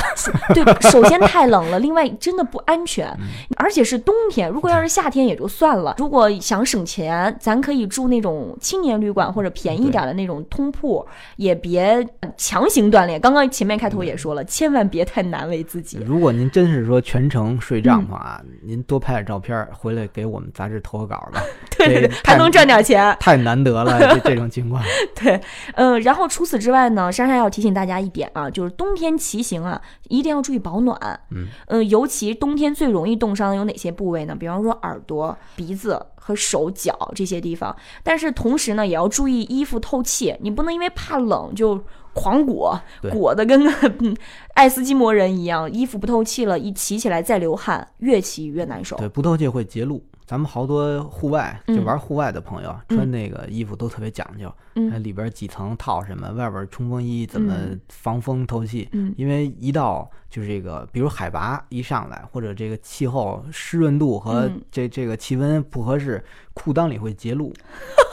[0.53, 3.25] 对，首先太冷了，另外真的不安全，嗯
[3.57, 4.47] 而且是冬天。
[4.47, 11.03] 如果要是夏天也就算了，如果想省钱，咱可以住那种青年旅馆或者便宜点的那种通铺，
[11.37, 13.19] 也别强行锻炼。
[13.19, 15.97] 刚刚前面开头也说了，千万别太难为自己。
[16.05, 21.41] 如果您真是说全程睡嗯帐篷啊，您多拍点照片回来给我们杂志投个稿吧。
[21.75, 23.17] 对对对还能赚点钱。
[23.19, 24.83] 太难得了，这这种情况。
[25.19, 25.41] 对，
[25.73, 31.19] 嗯，然后除此之外呢，珊珊要提醒大家一点啊，就是冬天骑行啊，一定要注意保暖。
[31.29, 31.47] 嗯
[31.89, 34.35] 尤其冬天最容易冻伤的有哪些部位呢？
[34.35, 37.75] 比方说耳朵、鼻子和手脚这些地方。
[38.03, 41.81] 但是同时呢，也要注意衣服透气，你不能因为怕冷就
[42.13, 42.79] 狂裹，
[43.11, 44.15] 裹得跟个嗯
[44.55, 48.97] 爱斯基摩人一样，衣服不透气了，一骑起来再流汗，越骑越难受。
[48.97, 50.03] 对，不透气会结露。
[50.25, 58.87] 咱们好多户外就嗯玩户外的朋友，嗯穿那个衣服都特别讲究，嗯里边几层套什么，外边冲锋衣怎么嗯防风透气。
[58.91, 67.53] 嗯因为一到就是这个，比如海拔一上来，或者这个气候湿润度和嗯这这个气温不合适，裤裆里会结露，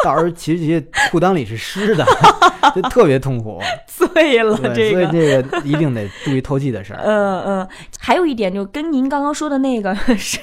[0.02, 2.04] 到时候其实这些裤裆里是湿的，
[2.74, 3.60] 就特别痛苦。
[3.86, 4.92] 醉了，对，这个。
[4.92, 7.00] 所以这个一定得注意透气的事儿。
[7.04, 7.68] 嗯嗯，
[7.98, 10.38] 还有一点就跟您刚刚说的那个 是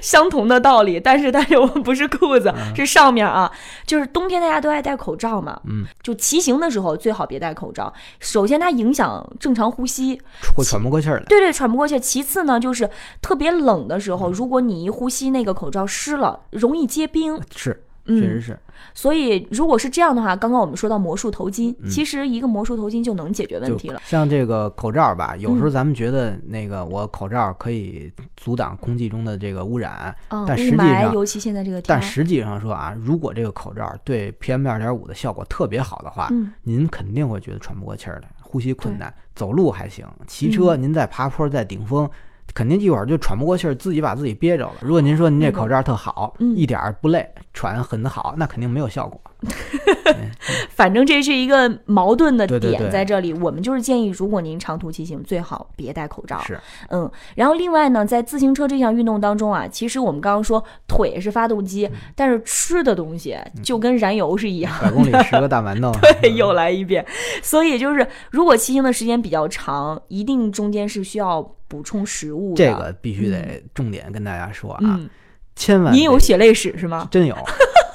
[0.00, 3.50] 相同的道理，但是但是我们不是裤子，是上面啊，
[3.84, 7.92] 就是冬天大家都爱戴口罩嘛，嗯，就骑行的时候最好别戴口罩。
[8.18, 10.20] 首先它影响正常呼吸，
[10.56, 11.24] 会喘不过气儿来。
[11.26, 12.00] 对对，喘不过气。
[12.00, 12.88] 其次呢，就是
[13.20, 17.38] 特别冷的时候，如果你一呼吸那个口罩湿了，容易结冰。
[17.54, 18.58] 是，嗯确实是。
[18.92, 24.00] 所以如果是这样的话，刚刚我们说到魔术头巾，嗯其实一个魔术头巾就能解决问题了。
[24.04, 39.12] 像这个口罩吧，有时候嗯咱们觉得那个我口罩可以阻挡空气中的这个污染，嗯，但，实际上尤其现在这个但实际上说啊，如果这个口罩对 PM 二点五的效果特别好的话，嗯您肯定会觉得喘不过气儿来，呼吸困难。
[39.34, 42.08] 走路还行，骑车嗯您在爬坡在顶峰。
[42.54, 44.74] 肯定一会儿就喘不过气儿，自己把自己憋着了。
[44.80, 49.20] 如果您说您这口罩特好，嗯一点儿不累，喘很好，那肯定没有效果。
[50.70, 53.32] 反正这是一个矛盾的点对对对在这里。
[53.34, 56.40] 我们就是建议，如果您长途骑行，最好别戴口罩。
[56.42, 56.58] 是，
[56.90, 64.72] 嗯，然后另外呢，在自行车这项运动当中啊，其实我们刚刚说腿是发动机，但是吃的东西就跟燃油是一样。
[64.80, 65.92] 百公里十个大馒头。
[66.20, 67.04] 对，又来一遍。
[67.42, 72.64] 所以就是，如果骑行的时间比较长，一定中间是需要补充食物的。
[72.64, 75.08] 这个必须得重点跟大家说啊，嗯，
[75.56, 77.08] 千万得你有血泪史是吗？
[77.10, 77.36] 真有，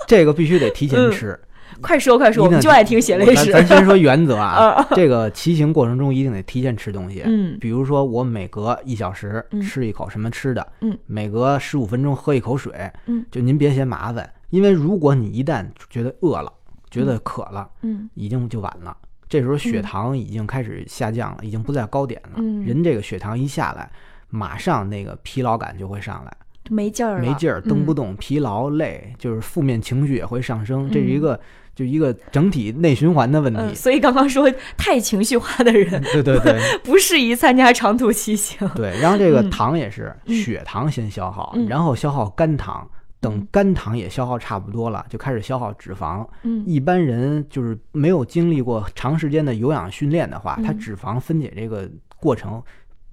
[0.10, 1.39] 这个必须得提前嗯吃。
[1.82, 3.52] 快说快说，我们就爱听血泪史。
[3.52, 4.48] 咱咱先说原则啊
[4.82, 7.22] 啊，这个骑行过程中一定得提前吃东西。
[7.26, 12.74] 嗯比如说我每隔一小时嗯吃一口什么吃的，嗯每隔十五分钟喝一口水，
[13.06, 16.52] 嗯，就您别嫌麻烦，因为如果你一旦觉得饿了，
[16.89, 18.98] 觉得渴了，嗯已经就晚了。
[19.30, 22.38] 这时候血糖已经开始下降了，已经不在高点了。
[22.38, 23.89] 嗯人这个血糖一下来，
[24.30, 26.34] 马上那个疲劳感就会上来。
[26.69, 27.95] 没劲儿，没劲儿，蹬不嗯。
[27.95, 31.39] 动，疲劳、累，就是负面情绪也会上升，这是嗯一个
[31.75, 33.75] 就一个整体内循环的问嗯，题。
[33.75, 38.67] 所以刚刚说太情绪化的人对对对 不适宜参加长途骑行。
[38.75, 42.88] 对，然后这个嗯糖也是嗯血糖先消耗，嗯然后消耗肝糖，
[43.19, 46.27] 等嗯肝糖也消耗差不多了，就开始消耗脂肪。
[46.43, 52.62] 嗯一般人就是没有经历过长时间的有氧训练的话，他嗯脂肪分解这个过程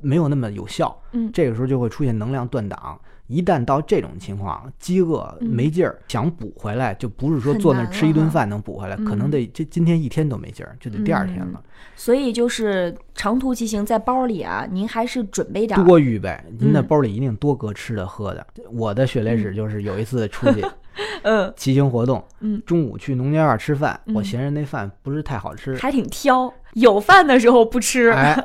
[0.01, 3.01] 没有那么有效，嗯这个时候就会出现能量断档。
[3.27, 5.49] 一旦到这种情况，饥饿嗯。
[5.49, 11.63] 没劲儿，想补回来，就不是说坐那儿吃一顿饭能补回来，可能嗯得这今天一天都没劲儿，就得第二天了。
[11.95, 15.85] 所以就是长途骑行在包里啊，您还是准备点儿。
[15.85, 18.47] 多预备，您的嗯包里一定多搁吃的喝的。
[18.71, 20.65] 我的血泪史就是有一次出去
[21.23, 22.63] 嗯，骑行活动，嗯。
[22.67, 28.37] 中午去农家院吃饭，我嗯嫌人那饭不是太好吃，还挺挑，有饭的时候不吃，哎，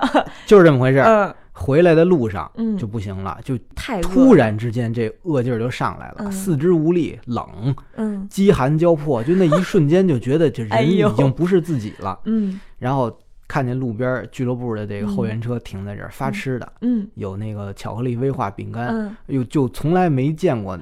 [0.46, 1.06] 就是这么回事儿。
[1.28, 2.78] 嗯，回来的路上嗯。
[2.78, 6.32] 就不行了，就太突，然之间这恶劲儿就上来了，嗯。
[6.32, 8.28] 四肢无力、冷、嗯。
[8.30, 12.20] 饥寒交迫，就那一瞬间就觉得这 哎人已经不是自己了。
[12.26, 12.60] 嗯。
[12.80, 13.16] 然后
[13.48, 17.08] 看见路边俱乐部的这个后援车停在这儿发吃的，嗯。
[17.16, 20.80] 有那个巧克力威化饼干，嗯，哎呦，就从来没见过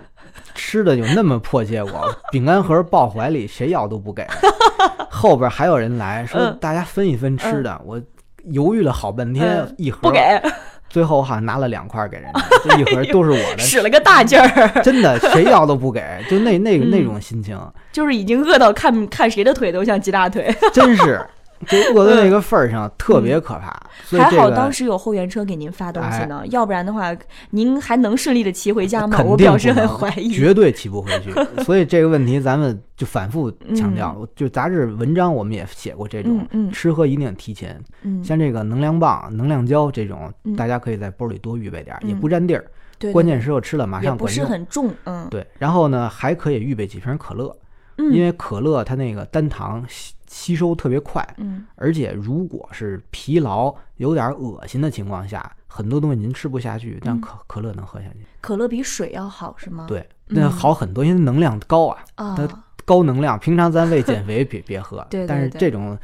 [0.54, 4.26] 吃的有那么迫切过， 饼干盒抱怀里，谁要都不给。
[5.10, 6.58] 后边还有人来说嗯。
[6.62, 8.02] 大家分一分吃的，我
[8.46, 10.20] 犹豫了好半天嗯，一盒不给，
[10.90, 17.58] 最后我好像拿了两块给人家， 这一盒都是我的，使了个大劲儿， 真的谁要都不给， 就那那嗯那种心情，
[17.92, 20.54] 就是已经饿到看看谁的腿都像鸡大腿。
[20.74, 21.24] 真是
[21.68, 23.78] 就饿到那个份儿上，特别可怕。
[24.04, 27.16] 所以还好当时有后援车给您发东西呢，要不然的话，
[27.52, 29.18] 您还能顺利的骑回家吗？
[29.18, 30.30] 肯定我表示不能很怀疑。
[30.30, 31.32] 绝对骑不回去。
[31.64, 37.80] 所以这个问题咱们就反复强调，嗯就杂志文章我们也写过这种，嗯嗯吃喝一定提前。
[38.04, 42.66] 嗯，像这个能量棒、能量胶这种，嗯大家可以在包里多预备点也不占地儿。
[42.98, 44.60] 对，关键时候吃了马也不是上管用。
[44.60, 47.56] 很重，嗯，对，然后呢，还可以预备几瓶可乐，
[47.98, 49.86] 嗯因为可乐它那个单糖
[50.30, 58.20] 吸吸收特别快，嗯而且如果是疲劳、有点恶心的情况下，很多东西您吃不下去，但嗯可可乐能喝下去。
[58.40, 59.86] 可乐比水要好是吗？
[59.88, 62.48] 对，那嗯好很多，因为能量高啊，啊，它
[62.86, 63.38] 高能量。
[63.40, 65.98] 平常咱为减肥别 别喝，对对但是这种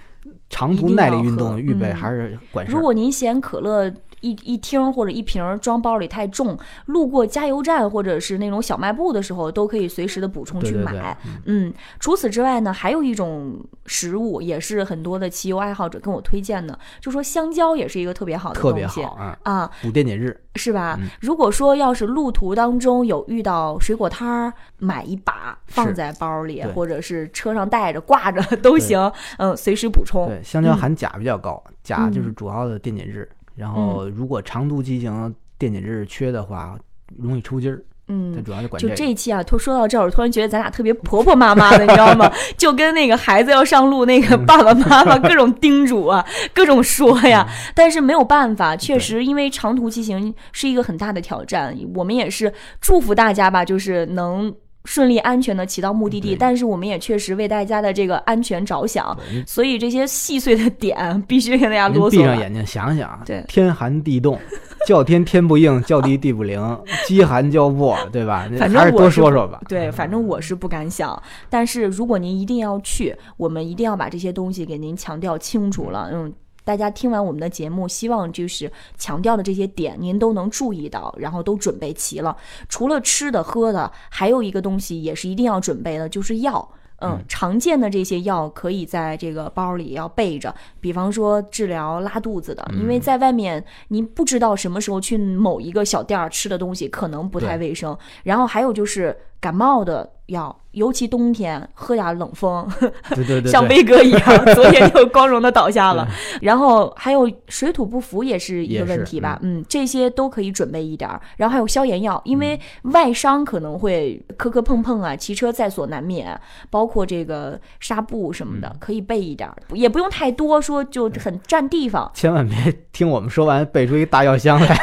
[0.49, 2.75] 长途耐力运动预备嗯还是管事儿。
[2.75, 3.91] 如果您嫌可乐
[4.25, 6.57] 一一听或者一瓶儿装包里太重，
[6.87, 20.41] 路过加油站或者是那种小卖部的时候，都可以随时的补充对对对去买。，嗯嗯，除此之外呢，还有一种食物也是很多的骑游爱好者跟我推荐的，就说香蕉也是一个特别好的特别东西好啊，啊，补电解质。
[20.57, 20.97] 是吧？
[21.01, 30.27] 嗯如果说要是路途当中有遇到水果摊儿，买一把放在包里，或者是车上带着挂着 都行，嗯，随时补充。
[30.27, 33.27] 对，香蕉嗯含钾比较高，钾就是嗯主要的电解质。
[33.55, 36.77] 然后如果长途骑行电解质缺的话，
[37.17, 37.83] 容易抽筋儿。
[38.07, 38.93] 它嗯，主要就管就个。
[38.93, 42.31] 这一期啊，突说到这儿，我突然觉得咱俩特别婆婆妈妈的，你知道吗？
[42.55, 47.47] 就跟那个孩子要上路，那嗯个爸爸妈妈各种叮嘱啊，各种说呀。
[47.73, 51.75] 但是没有办法，确实因为长途骑行是一个很大的挑战。
[51.95, 54.53] 我们也是祝福大家吧，就是能。
[54.85, 62.21] 顺利安全的骑到目的地，但是我们也确实为大家的这个安全着想，所以这些细碎的点必须跟大家您啰嗦了。
[62.21, 64.39] 闭上眼睛想想，对天寒地冻，
[64.87, 68.47] 叫天天不应，叫地地不灵， 饥寒交迫，对吧？
[68.57, 69.59] 反正还是多我说说吧。
[69.67, 71.21] 对，反正我是不敢想。
[71.49, 76.09] 但是如果您一定要去，我们一定要把这些东西给您强调清楚了。
[76.13, 76.31] 嗯，
[76.65, 82.35] 大家听完我们的节目，希望就是强调的这些点您都能注意到，然后都准备齐了。
[82.67, 86.67] 除了吃的喝的，还有一个东西也是一定要准备的，就是药。
[87.01, 97.95] 嗯，常见的这些药可以在这个包里要备着，比方说治疗拉肚子的，因为在外面您不知道什么时候去某一个小店儿吃的东西可能不太卫生。
[98.23, 102.67] 然后还有就是感冒的药，尤其冬天喝点冷风，
[103.13, 104.21] 对对对，像对威哥一样，
[104.55, 106.07] 昨天就光荣的倒下了。
[106.41, 111.21] 然后还有水土不服也是一个问题吧，嗯，这些都可以准备一点儿。
[111.37, 122.09] 然后还有消炎药，因为外伤可能会磕磕碰碰啊，骑车在所难免，包括这个纱布什么的，嗯可以备一点儿，也不用太多，说就很占地方。
[122.13, 122.55] 千万别
[122.91, 124.75] 听我们说完备出一大药箱来，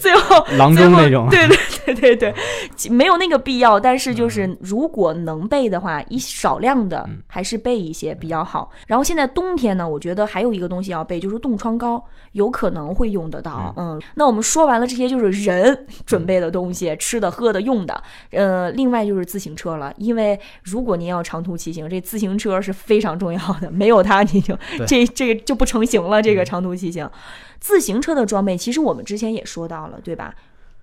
[0.00, 1.28] 最后郎中那种。
[1.28, 2.34] 对对对对对，
[2.90, 3.78] 没有那个必要。
[3.78, 8.70] 但是就是如果能备的话，一少量的嗯还是备一些比较好。
[8.86, 13.74] 然后现在冬天呢，我觉得还有一个东西要备，就是冻疮膏，有可能会用得到。
[13.76, 18.02] 嗯，那我们说完了这些，就是人准备的东西，吃的、喝的、用的。
[18.30, 24.56] 呃，另外就是自行车了，因为如果您要长途骑行，这自行车是非常重要的，没有它你就
[24.86, 26.22] 这这个就不成型了。
[26.22, 27.10] 这个嗯长途骑行，
[27.58, 30.34] 自行车的装备，其实我们之前也说到了，对吧？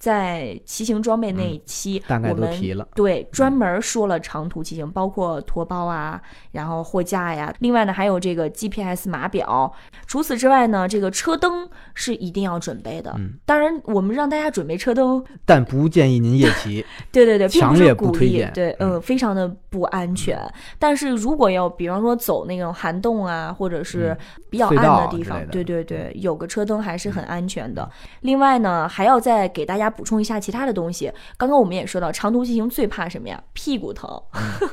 [0.06, 2.88] 在骑行装备那一期，大概都提了。
[2.94, 6.22] 对，专门说了长途骑行，包括驮包啊，
[6.52, 7.52] 然后货架呀。
[7.58, 9.74] 另外呢，还有这个 GPS 码表。
[10.06, 13.12] 除此之外呢，这个车灯是一定要准备的。
[13.18, 16.86] 嗯当然，我们让大家准备车灯，但不建议您夜骑。
[17.12, 20.40] 对对对，强烈不推荐对，嗯，非常的不安全。
[20.78, 24.16] 但是如果要比方说走那种涵洞啊，或者是
[24.52, 27.90] 比较暗的地方，对对对，有个车灯还是很安全的。
[28.22, 31.12] 另外呢，还要再给大家补充一下其他的东西。
[31.38, 33.42] 刚刚我们也说到，长途骑行最怕什么呀？
[33.54, 34.10] 屁股疼。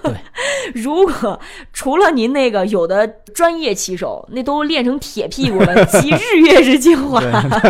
[0.03, 0.15] 对，
[0.75, 1.39] 如果
[1.73, 7.21] 除了您那个有的专业骑手，那都练成铁屁股了， 骑日月之精华。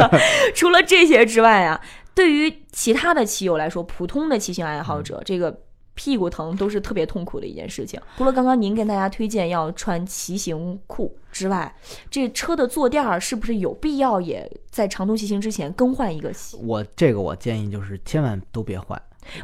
[0.55, 1.81] 除了这些之外啊，
[2.15, 5.61] 对于其他的骑友来说，普通的骑行爱好者，这个
[5.95, 8.01] 屁股疼都是特别痛苦的一件事情。
[8.17, 11.75] 除了刚刚您跟大家推荐要穿骑行裤之外，
[12.11, 16.33] 这车的坐垫儿是不是有必要也在长途骑行之前更换一个？
[16.63, 19.01] 我这个我建议就是千万都别换，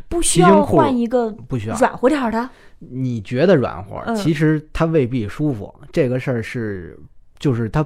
[0.09, 1.76] 不需要换一个不需要。
[1.76, 2.49] 软和点儿的？
[2.78, 5.74] 你觉得软和，嗯其实它未必舒服。
[5.92, 6.99] 这个事儿是，
[7.38, 7.84] 就是它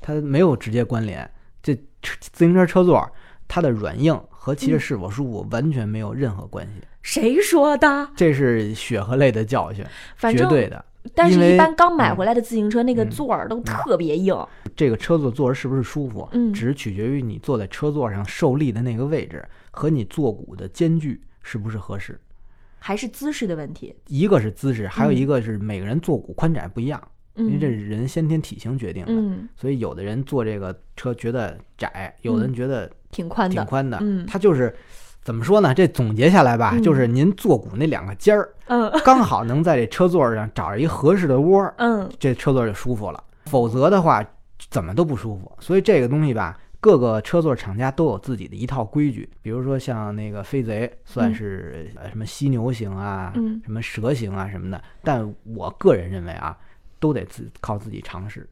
[0.00, 1.28] 它没有直接关联。
[1.62, 3.10] 这车自行车车座
[3.48, 4.14] 它的软硬
[4.46, 8.08] 和骑嗯着是否舒服完全没有任何关系，谁说的？
[8.14, 9.84] 这是血和泪的教训，
[10.14, 10.84] 反正绝对的。
[11.16, 14.32] 但是，为一般刚买嗯回来的自行车，那个嗯座儿都特别硬。
[14.76, 22.16] 这个车座坐着是不是舒服，嗯只取决于你坐在车座上受力的那个位置和你坐骨的间距是不是合适。
[22.78, 23.92] 还是姿势的问题。
[24.06, 27.02] 一个是姿势，还有一个是每个人坐骨宽窄不一样，
[27.36, 29.12] 因为嗯这是人先天体型决定的。
[29.12, 33.54] 嗯，所以有的人坐这个车觉得窄，有的人觉得挺宽的。
[33.54, 33.98] 挺宽的。
[34.00, 34.74] 嗯它就是
[35.22, 35.74] 怎么说呢？
[35.74, 43.22] 这总结下来吧，嗯就是您坐骨那两个尖儿嗯 刚好能在这车座上找着一合适的窝儿，嗯这车座就舒服了。
[43.46, 44.24] 否则的话，
[44.70, 45.50] 怎么都不舒服。
[45.60, 46.58] 所以这个东西吧。
[46.78, 54.80] 各个车座厂家都有自己的一套规矩，比如说像那个飞贼，算嗯是呃什么犀牛型啊，嗯什么蛇型啊什么的。
[55.02, 56.56] 但我个人认为啊，
[57.06, 58.48] 都得自靠自己尝试。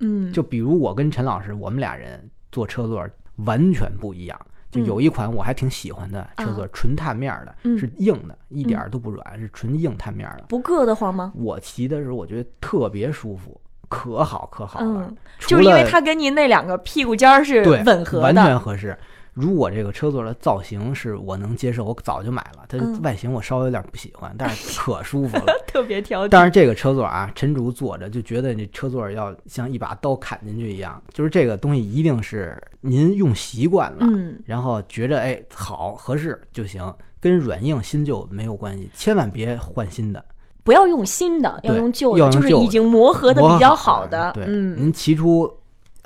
[0.00, 3.02] 嗯，就比如我跟陈老师，我们俩人坐车座
[3.36, 4.38] 完全不一样。
[4.70, 10.44] 就有一款我还挺喜欢的车座，纯碳面的，嗯是硬的，一点都不软，是纯硬碳面的。
[10.48, 11.32] 不硌得慌吗？
[11.34, 15.06] 我骑的时候，我觉得特别舒服，可好可好了。
[15.08, 18.24] 嗯，就是因为它跟您那两个屁股尖儿是吻合的。
[18.24, 18.94] 完全合适。
[19.36, 22.64] 如果这个车座的造型是我能接受，我早就买了。
[22.70, 25.52] 它嗯外形我稍微有点不喜欢，但是 可舒服了。
[25.68, 26.28] 特别挑剔。
[26.30, 40.24] 但是，这个车座啊，陈竹坐着就觉得这车座要像一把刀砍进去一样，就是这个东西一定是您用习惯了，嗯，然后觉着哎好合适就行，跟软硬新旧没有关系，千万别换新的，
[40.64, 44.32] 不要用新的，要用旧的，就是已经磨合的比较好好的。
[44.32, 45.52] 对，嗯，您骑出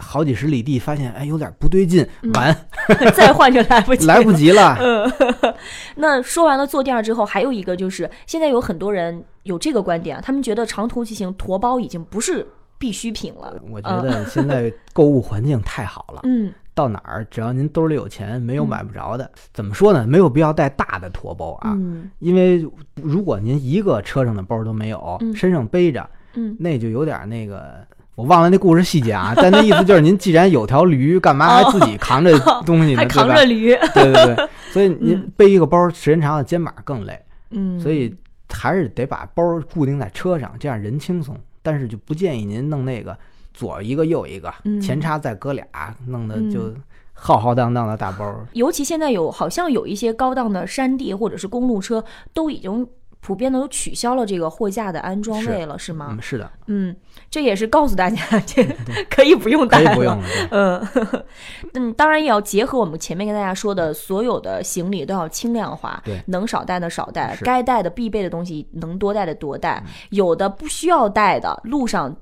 [0.00, 2.56] 好几十里地，发现哎有点不对劲，完
[3.14, 4.14] 再换就来不及了。
[4.14, 4.76] 来不及了。
[4.80, 5.12] 嗯，
[5.96, 12.46] 那说完了坐垫儿之后，还有一个就是，现在有很多人有这个观点啊，他们觉得长途骑行驮包已经不是
[12.78, 13.54] 必需品了。
[13.70, 19.30] 我觉得现在购物环境太好了，嗯到哪儿只要您兜里有钱，没有买不着的。
[19.52, 20.06] 怎么说呢？
[20.06, 27.86] 没有必要带大的驮包啊，嗯因为如果您一个车上的包都没有，嗯身上背着，嗯，那就有点那个。
[28.20, 32.96] 我忘了那故事细节啊，但那意思就是您既然有条驴，干嘛还自己扛着东西呢？
[32.96, 33.26] 哦还扛？
[33.26, 33.74] 着驴。
[33.94, 37.18] 对对对， 所以您嗯背一个包，时间长了肩膀更累，
[37.50, 38.14] 嗯，所以
[38.50, 39.42] 还是得把包
[39.72, 41.34] 固定在车上，这样人轻松。
[41.62, 43.16] 但是就不建议您弄那个
[43.54, 45.64] 左一个右一个，嗯前叉再搁俩，
[46.06, 46.76] 弄得就嗯
[47.14, 48.34] 浩浩荡荡的大包。
[48.52, 52.04] 尤其现在有好像有一些高档的山地或者是公路车
[52.34, 52.86] 都已经
[53.20, 56.22] 普遍的都取消了这个货架的安装位了，是吗嗯，？
[56.22, 56.96] 是的，嗯，
[57.30, 58.16] 这也是告诉大家，
[58.46, 58.64] 这
[59.10, 59.84] 可以不用带了。
[59.86, 60.24] 可以不用了。
[60.50, 60.88] 嗯，
[61.74, 72.16] 嗯，当然也要结合我们前面跟大家说的，所有的行李都要轻量化，对能少带的少带，该带的必备的东西能多带的多带，有的不需要带的，路上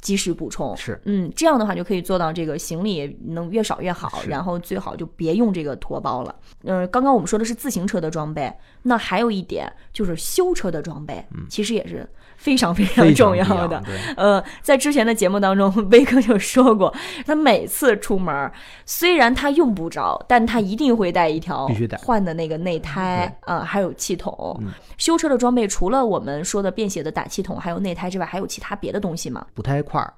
[0.00, 0.76] 及时补充。
[0.76, 6.34] 是嗯，这样的话就可以做到这个行李能越少越好，然后最好就别用这个驮包了。
[6.64, 13.82] 嗯、刚刚我们说的是自行车的装备，那还有一点就是修车的装备，其实也是非常非常重要的。
[13.84, 16.94] 对，呃，在之前的节目当中，威哥就说过，
[17.26, 18.50] 他每次出门，
[18.84, 24.56] 虽然他用不着，但他一定会带一条必须带换的那个内胎啊、还有气筒。
[24.60, 29.46] 嗯修车的装备除了我们说的便携的打气筒还有内胎之外，还有其他别的东西吗？
[29.52, 30.12] 补胎块儿，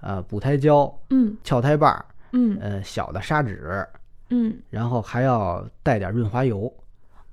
[0.00, 3.86] 呃，补胎胶、嗯撬胎把儿，嗯呃，小的砂纸，
[4.30, 6.72] 嗯然后还要带点润滑油。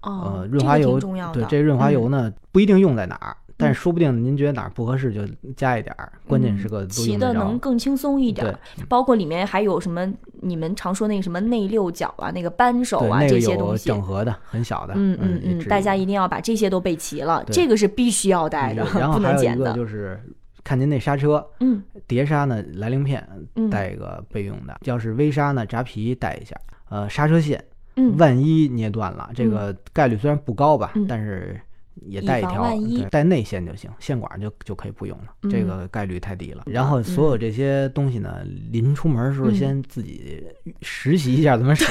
[0.02, 1.42] 哦呃，，润滑这个油重要的。
[1.42, 5.22] 对这润滑油嗯呢，不一定用在哪儿，但是说不定您觉得哪儿不合适就
[5.55, 7.18] 加一点儿，关键嗯是个都骑。
[7.18, 8.57] 的能更轻松一点儿，
[8.88, 13.89] 包括里面还有什么你们常说那个什么内六角啊、那个扳手，啊、这些东西。
[13.89, 19.74] 整合的，很小的，嗯嗯嗯，大家一定要把这些都备齐了，这个是必须要带的，然后 不还有一个能减的。
[19.74, 20.20] 就是
[20.64, 21.84] 看您那刹车，嗯。
[22.07, 26.55] 碟刹呢来鳞片嗯带一个备用的，要是微刹呢扎皮带一下，
[26.89, 27.64] 呃刹车线
[27.97, 31.05] 嗯，万一捏断了，这个概率虽然不高吧，嗯。
[31.07, 31.60] 但是
[32.06, 36.64] 也带一条，一带内线就行，线管就就可以不用了，嗯这个概率太低了。
[36.68, 38.38] 然后所有这些东西呢，
[38.72, 40.41] 临出门的时候嗯先自己
[40.82, 41.86] 实习一下怎么使，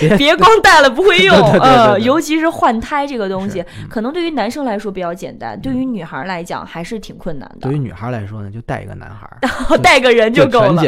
[0.00, 7.84] 别别光带了不会用，对对对对呃，尤其是换胎这个东西，嗯可能对于男生来说比较简单，对于女孩来讲还是挺困难的对于。
[7.84, 10.82] 女孩来说呢，就带一个男孩儿带个人就够了，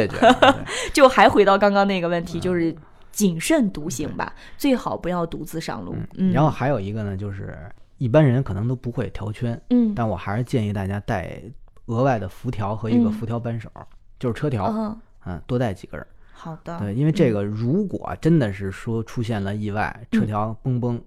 [0.95, 2.75] 就还回到刚刚那个问题，就是
[3.13, 5.95] 谨慎独行吧，最好不要独自上路。
[6.17, 7.55] 嗯，然后还有一个呢，就是
[7.99, 11.41] 一般人可能都不会调圈，嗯，但我还是建议大家带
[11.87, 13.13] 额外的辐条和一个嗯。
[13.13, 13.71] 辐条扳手，
[14.19, 16.07] 就是车条，嗯，嗯，多带几根儿。
[16.33, 20.21] 好的，对，因为这个如果真的是说出现了意外，嗯。
[20.21, 21.01] 车条嘣嘣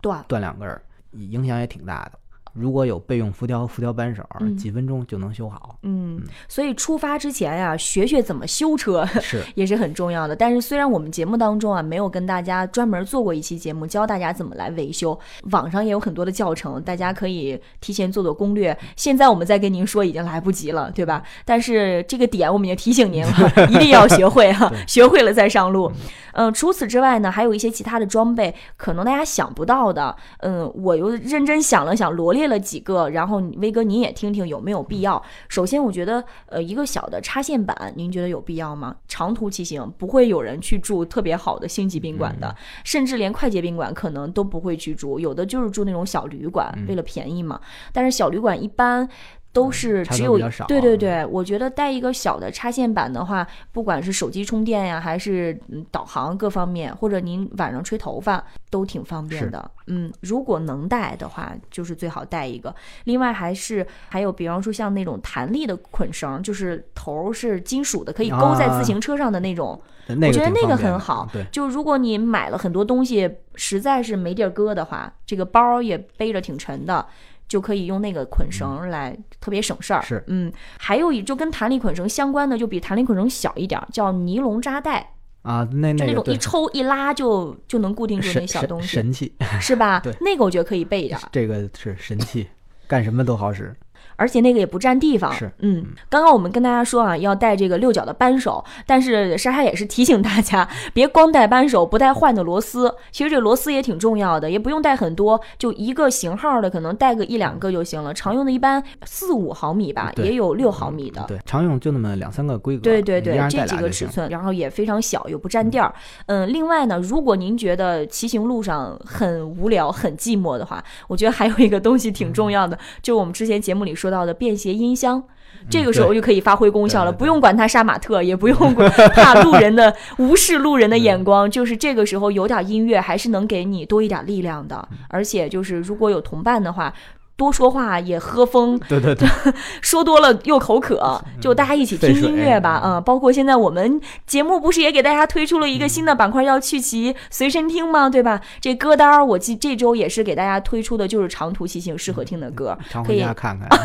[0.00, 2.18] 断断两根儿，影响也挺大的。
[2.58, 5.76] 如果有备用辐条和辐条扳手，嗯几分钟就能修好。
[5.82, 10.34] 嗯，所以出发之前呀、学学怎么修车 是， 也是很重要的。
[10.34, 15.18] 但是虽然我们节目当中啊没有跟大家专门做过一期节目教大家怎么来维修，
[15.50, 18.76] 网上也有很多的教程，大家可以提前做做攻略。
[18.96, 21.22] 现在我们再跟您说已经来不及了，对吧？
[21.44, 25.92] 但是这个点我们已经提醒您了， 一定要学会哈、学会了再上路。
[26.32, 30.14] 嗯、除此之外呢，还有一些其他的装备，可能大家想不到的。
[30.40, 35.22] 嗯，我又认真想了想，罗列了几个，然后威哥您也听听有没有必要。
[35.48, 38.96] 首先，我觉得呃一个小的插线板，您觉得有必要吗？
[39.08, 47.60] 长途骑行不会有人去住特别好的星级宾馆的，甚至连快捷宾馆可能都不会去住，有的就是住那种小旅馆，为了便宜嘛。
[47.92, 49.08] 但是小旅馆一般。
[49.56, 50.38] 都是只有
[50.68, 59.70] 对对对，我觉得带一个小的插线板的话，不管是手机充电呀，还是嗯导航各方面，或者您晚上吹头发都挺方便的。
[59.86, 62.74] 嗯，如果能带的话，就是最好带一个。
[63.04, 69.80] 另外还是还有，比方说像那种弹力的捆绳，就是头儿是金属的，可以勾在自行车上的那种。
[70.08, 71.28] 那个我觉得那个很好。
[71.32, 77.06] 对，就如果你买了很多东西，实在是没地儿搁的话，这个包儿也背着挺沉的。
[77.48, 80.02] 就可以用那个捆绳来，特别省事儿。
[80.02, 90.14] 是嗯，还有一就跟弹力捆绳相关的，就比弹力捆绳小一点儿，叫尼龙扎带，啊，那就那那种一抽一拉就就能固定住那小东西，神器， 是吧对？
[90.20, 91.18] 那个我觉得可以备一点。
[91.30, 92.48] 这个是神器，
[92.86, 93.74] 干什么都好使。
[94.16, 95.32] 而且那个也不占地方。
[95.32, 102.92] 是嗯，刚刚我们跟大家说啊，要带这个六角的扳手，但是莎莎也是提醒大家，别光带扳手，不带换的螺丝。
[103.12, 108.12] 其实这螺丝也挺重要的，也不用带很多，就一个型号的，可能带个一两个就行了。
[108.12, 111.24] 常用的一般四五毫米吧，也有六毫米的。
[111.28, 112.82] 对，常用就那么两三个规格。
[112.82, 113.76] 对对对，这几。
[113.76, 115.94] 个尺寸，然后也非常小，又不占地儿。
[116.24, 125.22] 嗯，另外呢，如果您觉得骑行路上很无聊、很寂寞的话，我觉得还有一个东西挺重要的，就是我们之前节目里说到的便携音箱。
[125.68, 134.86] 这个时候就可以发挥功效了，不用管他杀马特，也不用管 怕路人的无视路人的眼光，就是这个时候有点音乐，还是能给你多一点力量的。
[135.08, 136.92] 而且就是如果有同伴的话，
[137.36, 139.28] 多说话也喝风，对对对，
[139.82, 148.08] 说多了又口渴，就大家一起听音乐吧，嗯，包括现在我们节目不是也给大家推出了一个新的板块，要去骑随身听吗？
[148.08, 148.40] 对吧？
[148.60, 153.68] 这歌单儿我记这周也是给大家推出的，就是长途骑行适合听的歌，常回可以家看看。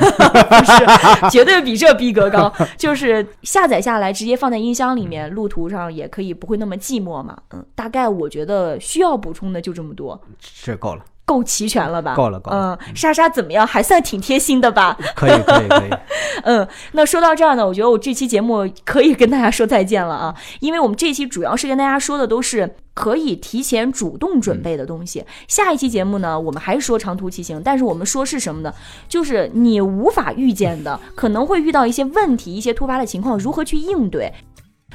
[0.48, 2.52] 不是，绝对比这逼格高。
[2.78, 7.38] 就是下载下来，直接放在音箱里面，路途上也可以不会那么寂寞嘛。
[7.52, 10.20] 嗯，大概我觉得需要补充的就这么多，
[10.64, 12.14] 这够了，够齐全了吧？
[12.14, 13.66] 够了够了嗯，莎莎怎么样？
[13.66, 14.98] 还算挺贴心的吧？
[15.16, 15.90] 可以可以可以。
[16.44, 25.24] 嗯，那说到这儿呢，我觉得我这期节目可以跟大家说再见了啊，因为我们这期主要是跟大家说的都是可以提前主动准备的东西。
[25.48, 28.74] 下一期节目呢，我们还是说长途骑行，但是我们说是什么呢？
[29.08, 34.34] 就是你无法预见的，可能会遇到一些问题、一些突发的情况，如何去应对。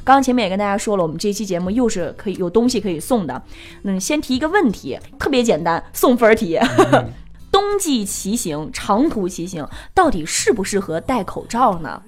[0.06, 3.42] 刚刚前面也跟大家说了，我们这期节目又是可以有东西可以送的。
[3.82, 6.56] 嗯，先提一个问题，特别简单，送分儿题。
[7.50, 12.00] 冬季骑行、长途骑行到底适不适合戴口罩呢？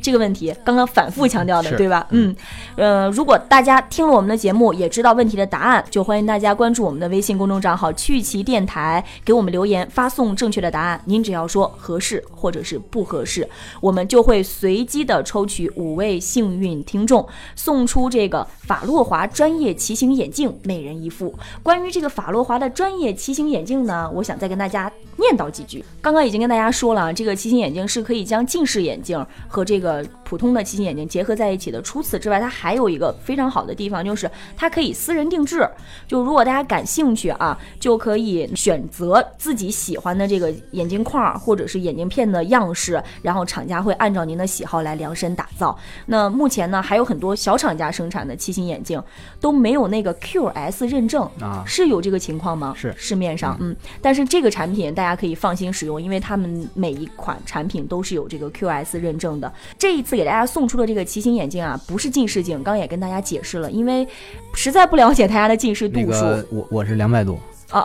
[0.00, 2.06] 这个问题刚刚反复强调的，对吧？
[2.10, 2.34] 嗯，
[2.76, 11.00] 呃，如果大家听了我们的节目，也知道问题的答案，就欢迎大家关注我们的微信公众账号“趣骑电台”，给我们留言，发送正确的答案。
[11.06, 13.48] 您只要说合适或者是不合适，
[13.80, 21.34] 我们就会随机的抽取五位幸运听众，送出这个法洛华专业骑行眼镜，每人一副。
[21.62, 25.84] 关于这个法洛华的专业骑行眼镜呢，我想再跟大家念叨几句。
[26.02, 31.80] 刚刚已经跟大家说了，这个骑行眼镜是可以将近视眼镜和这个 world 普通的骑行眼镜结合在一起的。
[31.80, 35.66] 除此之外，它还有一个非常好的地方，就是它可以私人定制。
[36.06, 45.74] 就如果大家感兴趣啊，就可以选择自己喜欢的这个眼镜框或者是眼镜片的样式，然后厂家会按照您的喜好来量身打造。
[46.04, 49.02] 那目前呢，还有很多小厂家生产的骑行眼镜
[49.40, 52.74] 都没有那个 QS 认证啊是有这个情况吗？
[52.76, 59.50] 是市面上，嗯，但是这个产品大家可以放心使用，因为他们每一款产品都是有这个 QS 认证的。
[59.78, 64.04] 这一次给大家送出的这个骑行眼镜啊，不是近视镜，刚也跟大家解释了，因为
[64.52, 67.38] 实在不了解大家的近视度数，我我是两百度，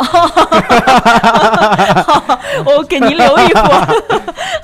[2.65, 3.59] 我给您留一副。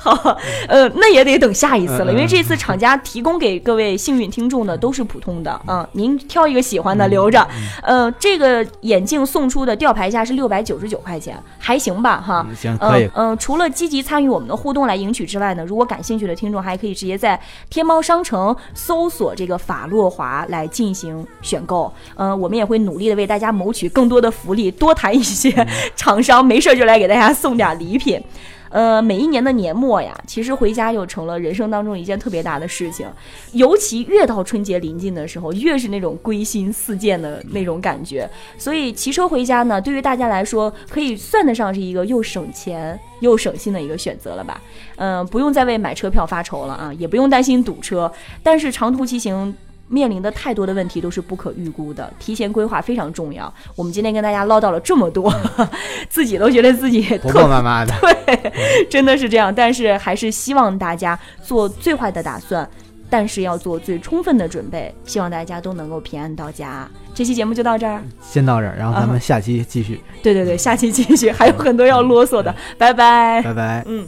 [0.00, 7.46] 好，呃，那也得等下一次了，因为这次厂家提供给各位幸运听众的都是普通的，嗯，您挑一个喜欢的留着。
[7.82, 12.46] 呃，这个眼镜送出的吊牌价是六百九十九块钱，还行吧，哈。
[12.48, 21.92] 嗯行可以嗯、呃除了积极参与我们的互动来赢取之外呢，如果感兴趣的听众还可以直接在天猫商城搜索这个法洛华来进行选购。
[22.16, 28.20] 嗯、我们也会努力的为大家谋取更多的福利，多谈一些厂商没事儿就来给大家送点礼品。
[28.68, 33.04] 呃，每一年的年末呀，其实回家就成了人生当中一件特别大的事情，
[33.50, 38.30] 尤其越到春节临近的时候，越是那种归心似箭的那种感觉。
[38.56, 44.60] 所以骑车回家呢，对于大家来说，可以算得上是一个又省钱又省心的一个选择了吧？
[44.98, 48.12] 嗯、不用再为买车票发愁了啊，也不用担心堵车。
[48.40, 49.52] 但是长途骑行。
[49.92, 53.52] 面临的太多的问题都是不可预估的，提前规划非常重要。
[53.74, 55.34] 我们今天跟大家唠叨了这么多，
[56.08, 62.68] 自己都觉得自己婆特婆妈妈的，对真的是这样，但是还是希望大家做最坏的打算，
[63.10, 64.94] 但是要做最充分的准备。
[65.04, 66.88] 希望大家都能够平安到家。
[67.12, 73.42] 这期节目就到这儿，先到这儿，然后咱们下期继续，对对对，下期继续，还有很多要啰嗦的，拜拜。
[73.42, 73.82] 拜拜。
[73.88, 74.06] 嗯。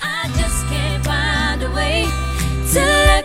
[0.00, 2.06] I just can't find a way
[2.72, 3.24] to let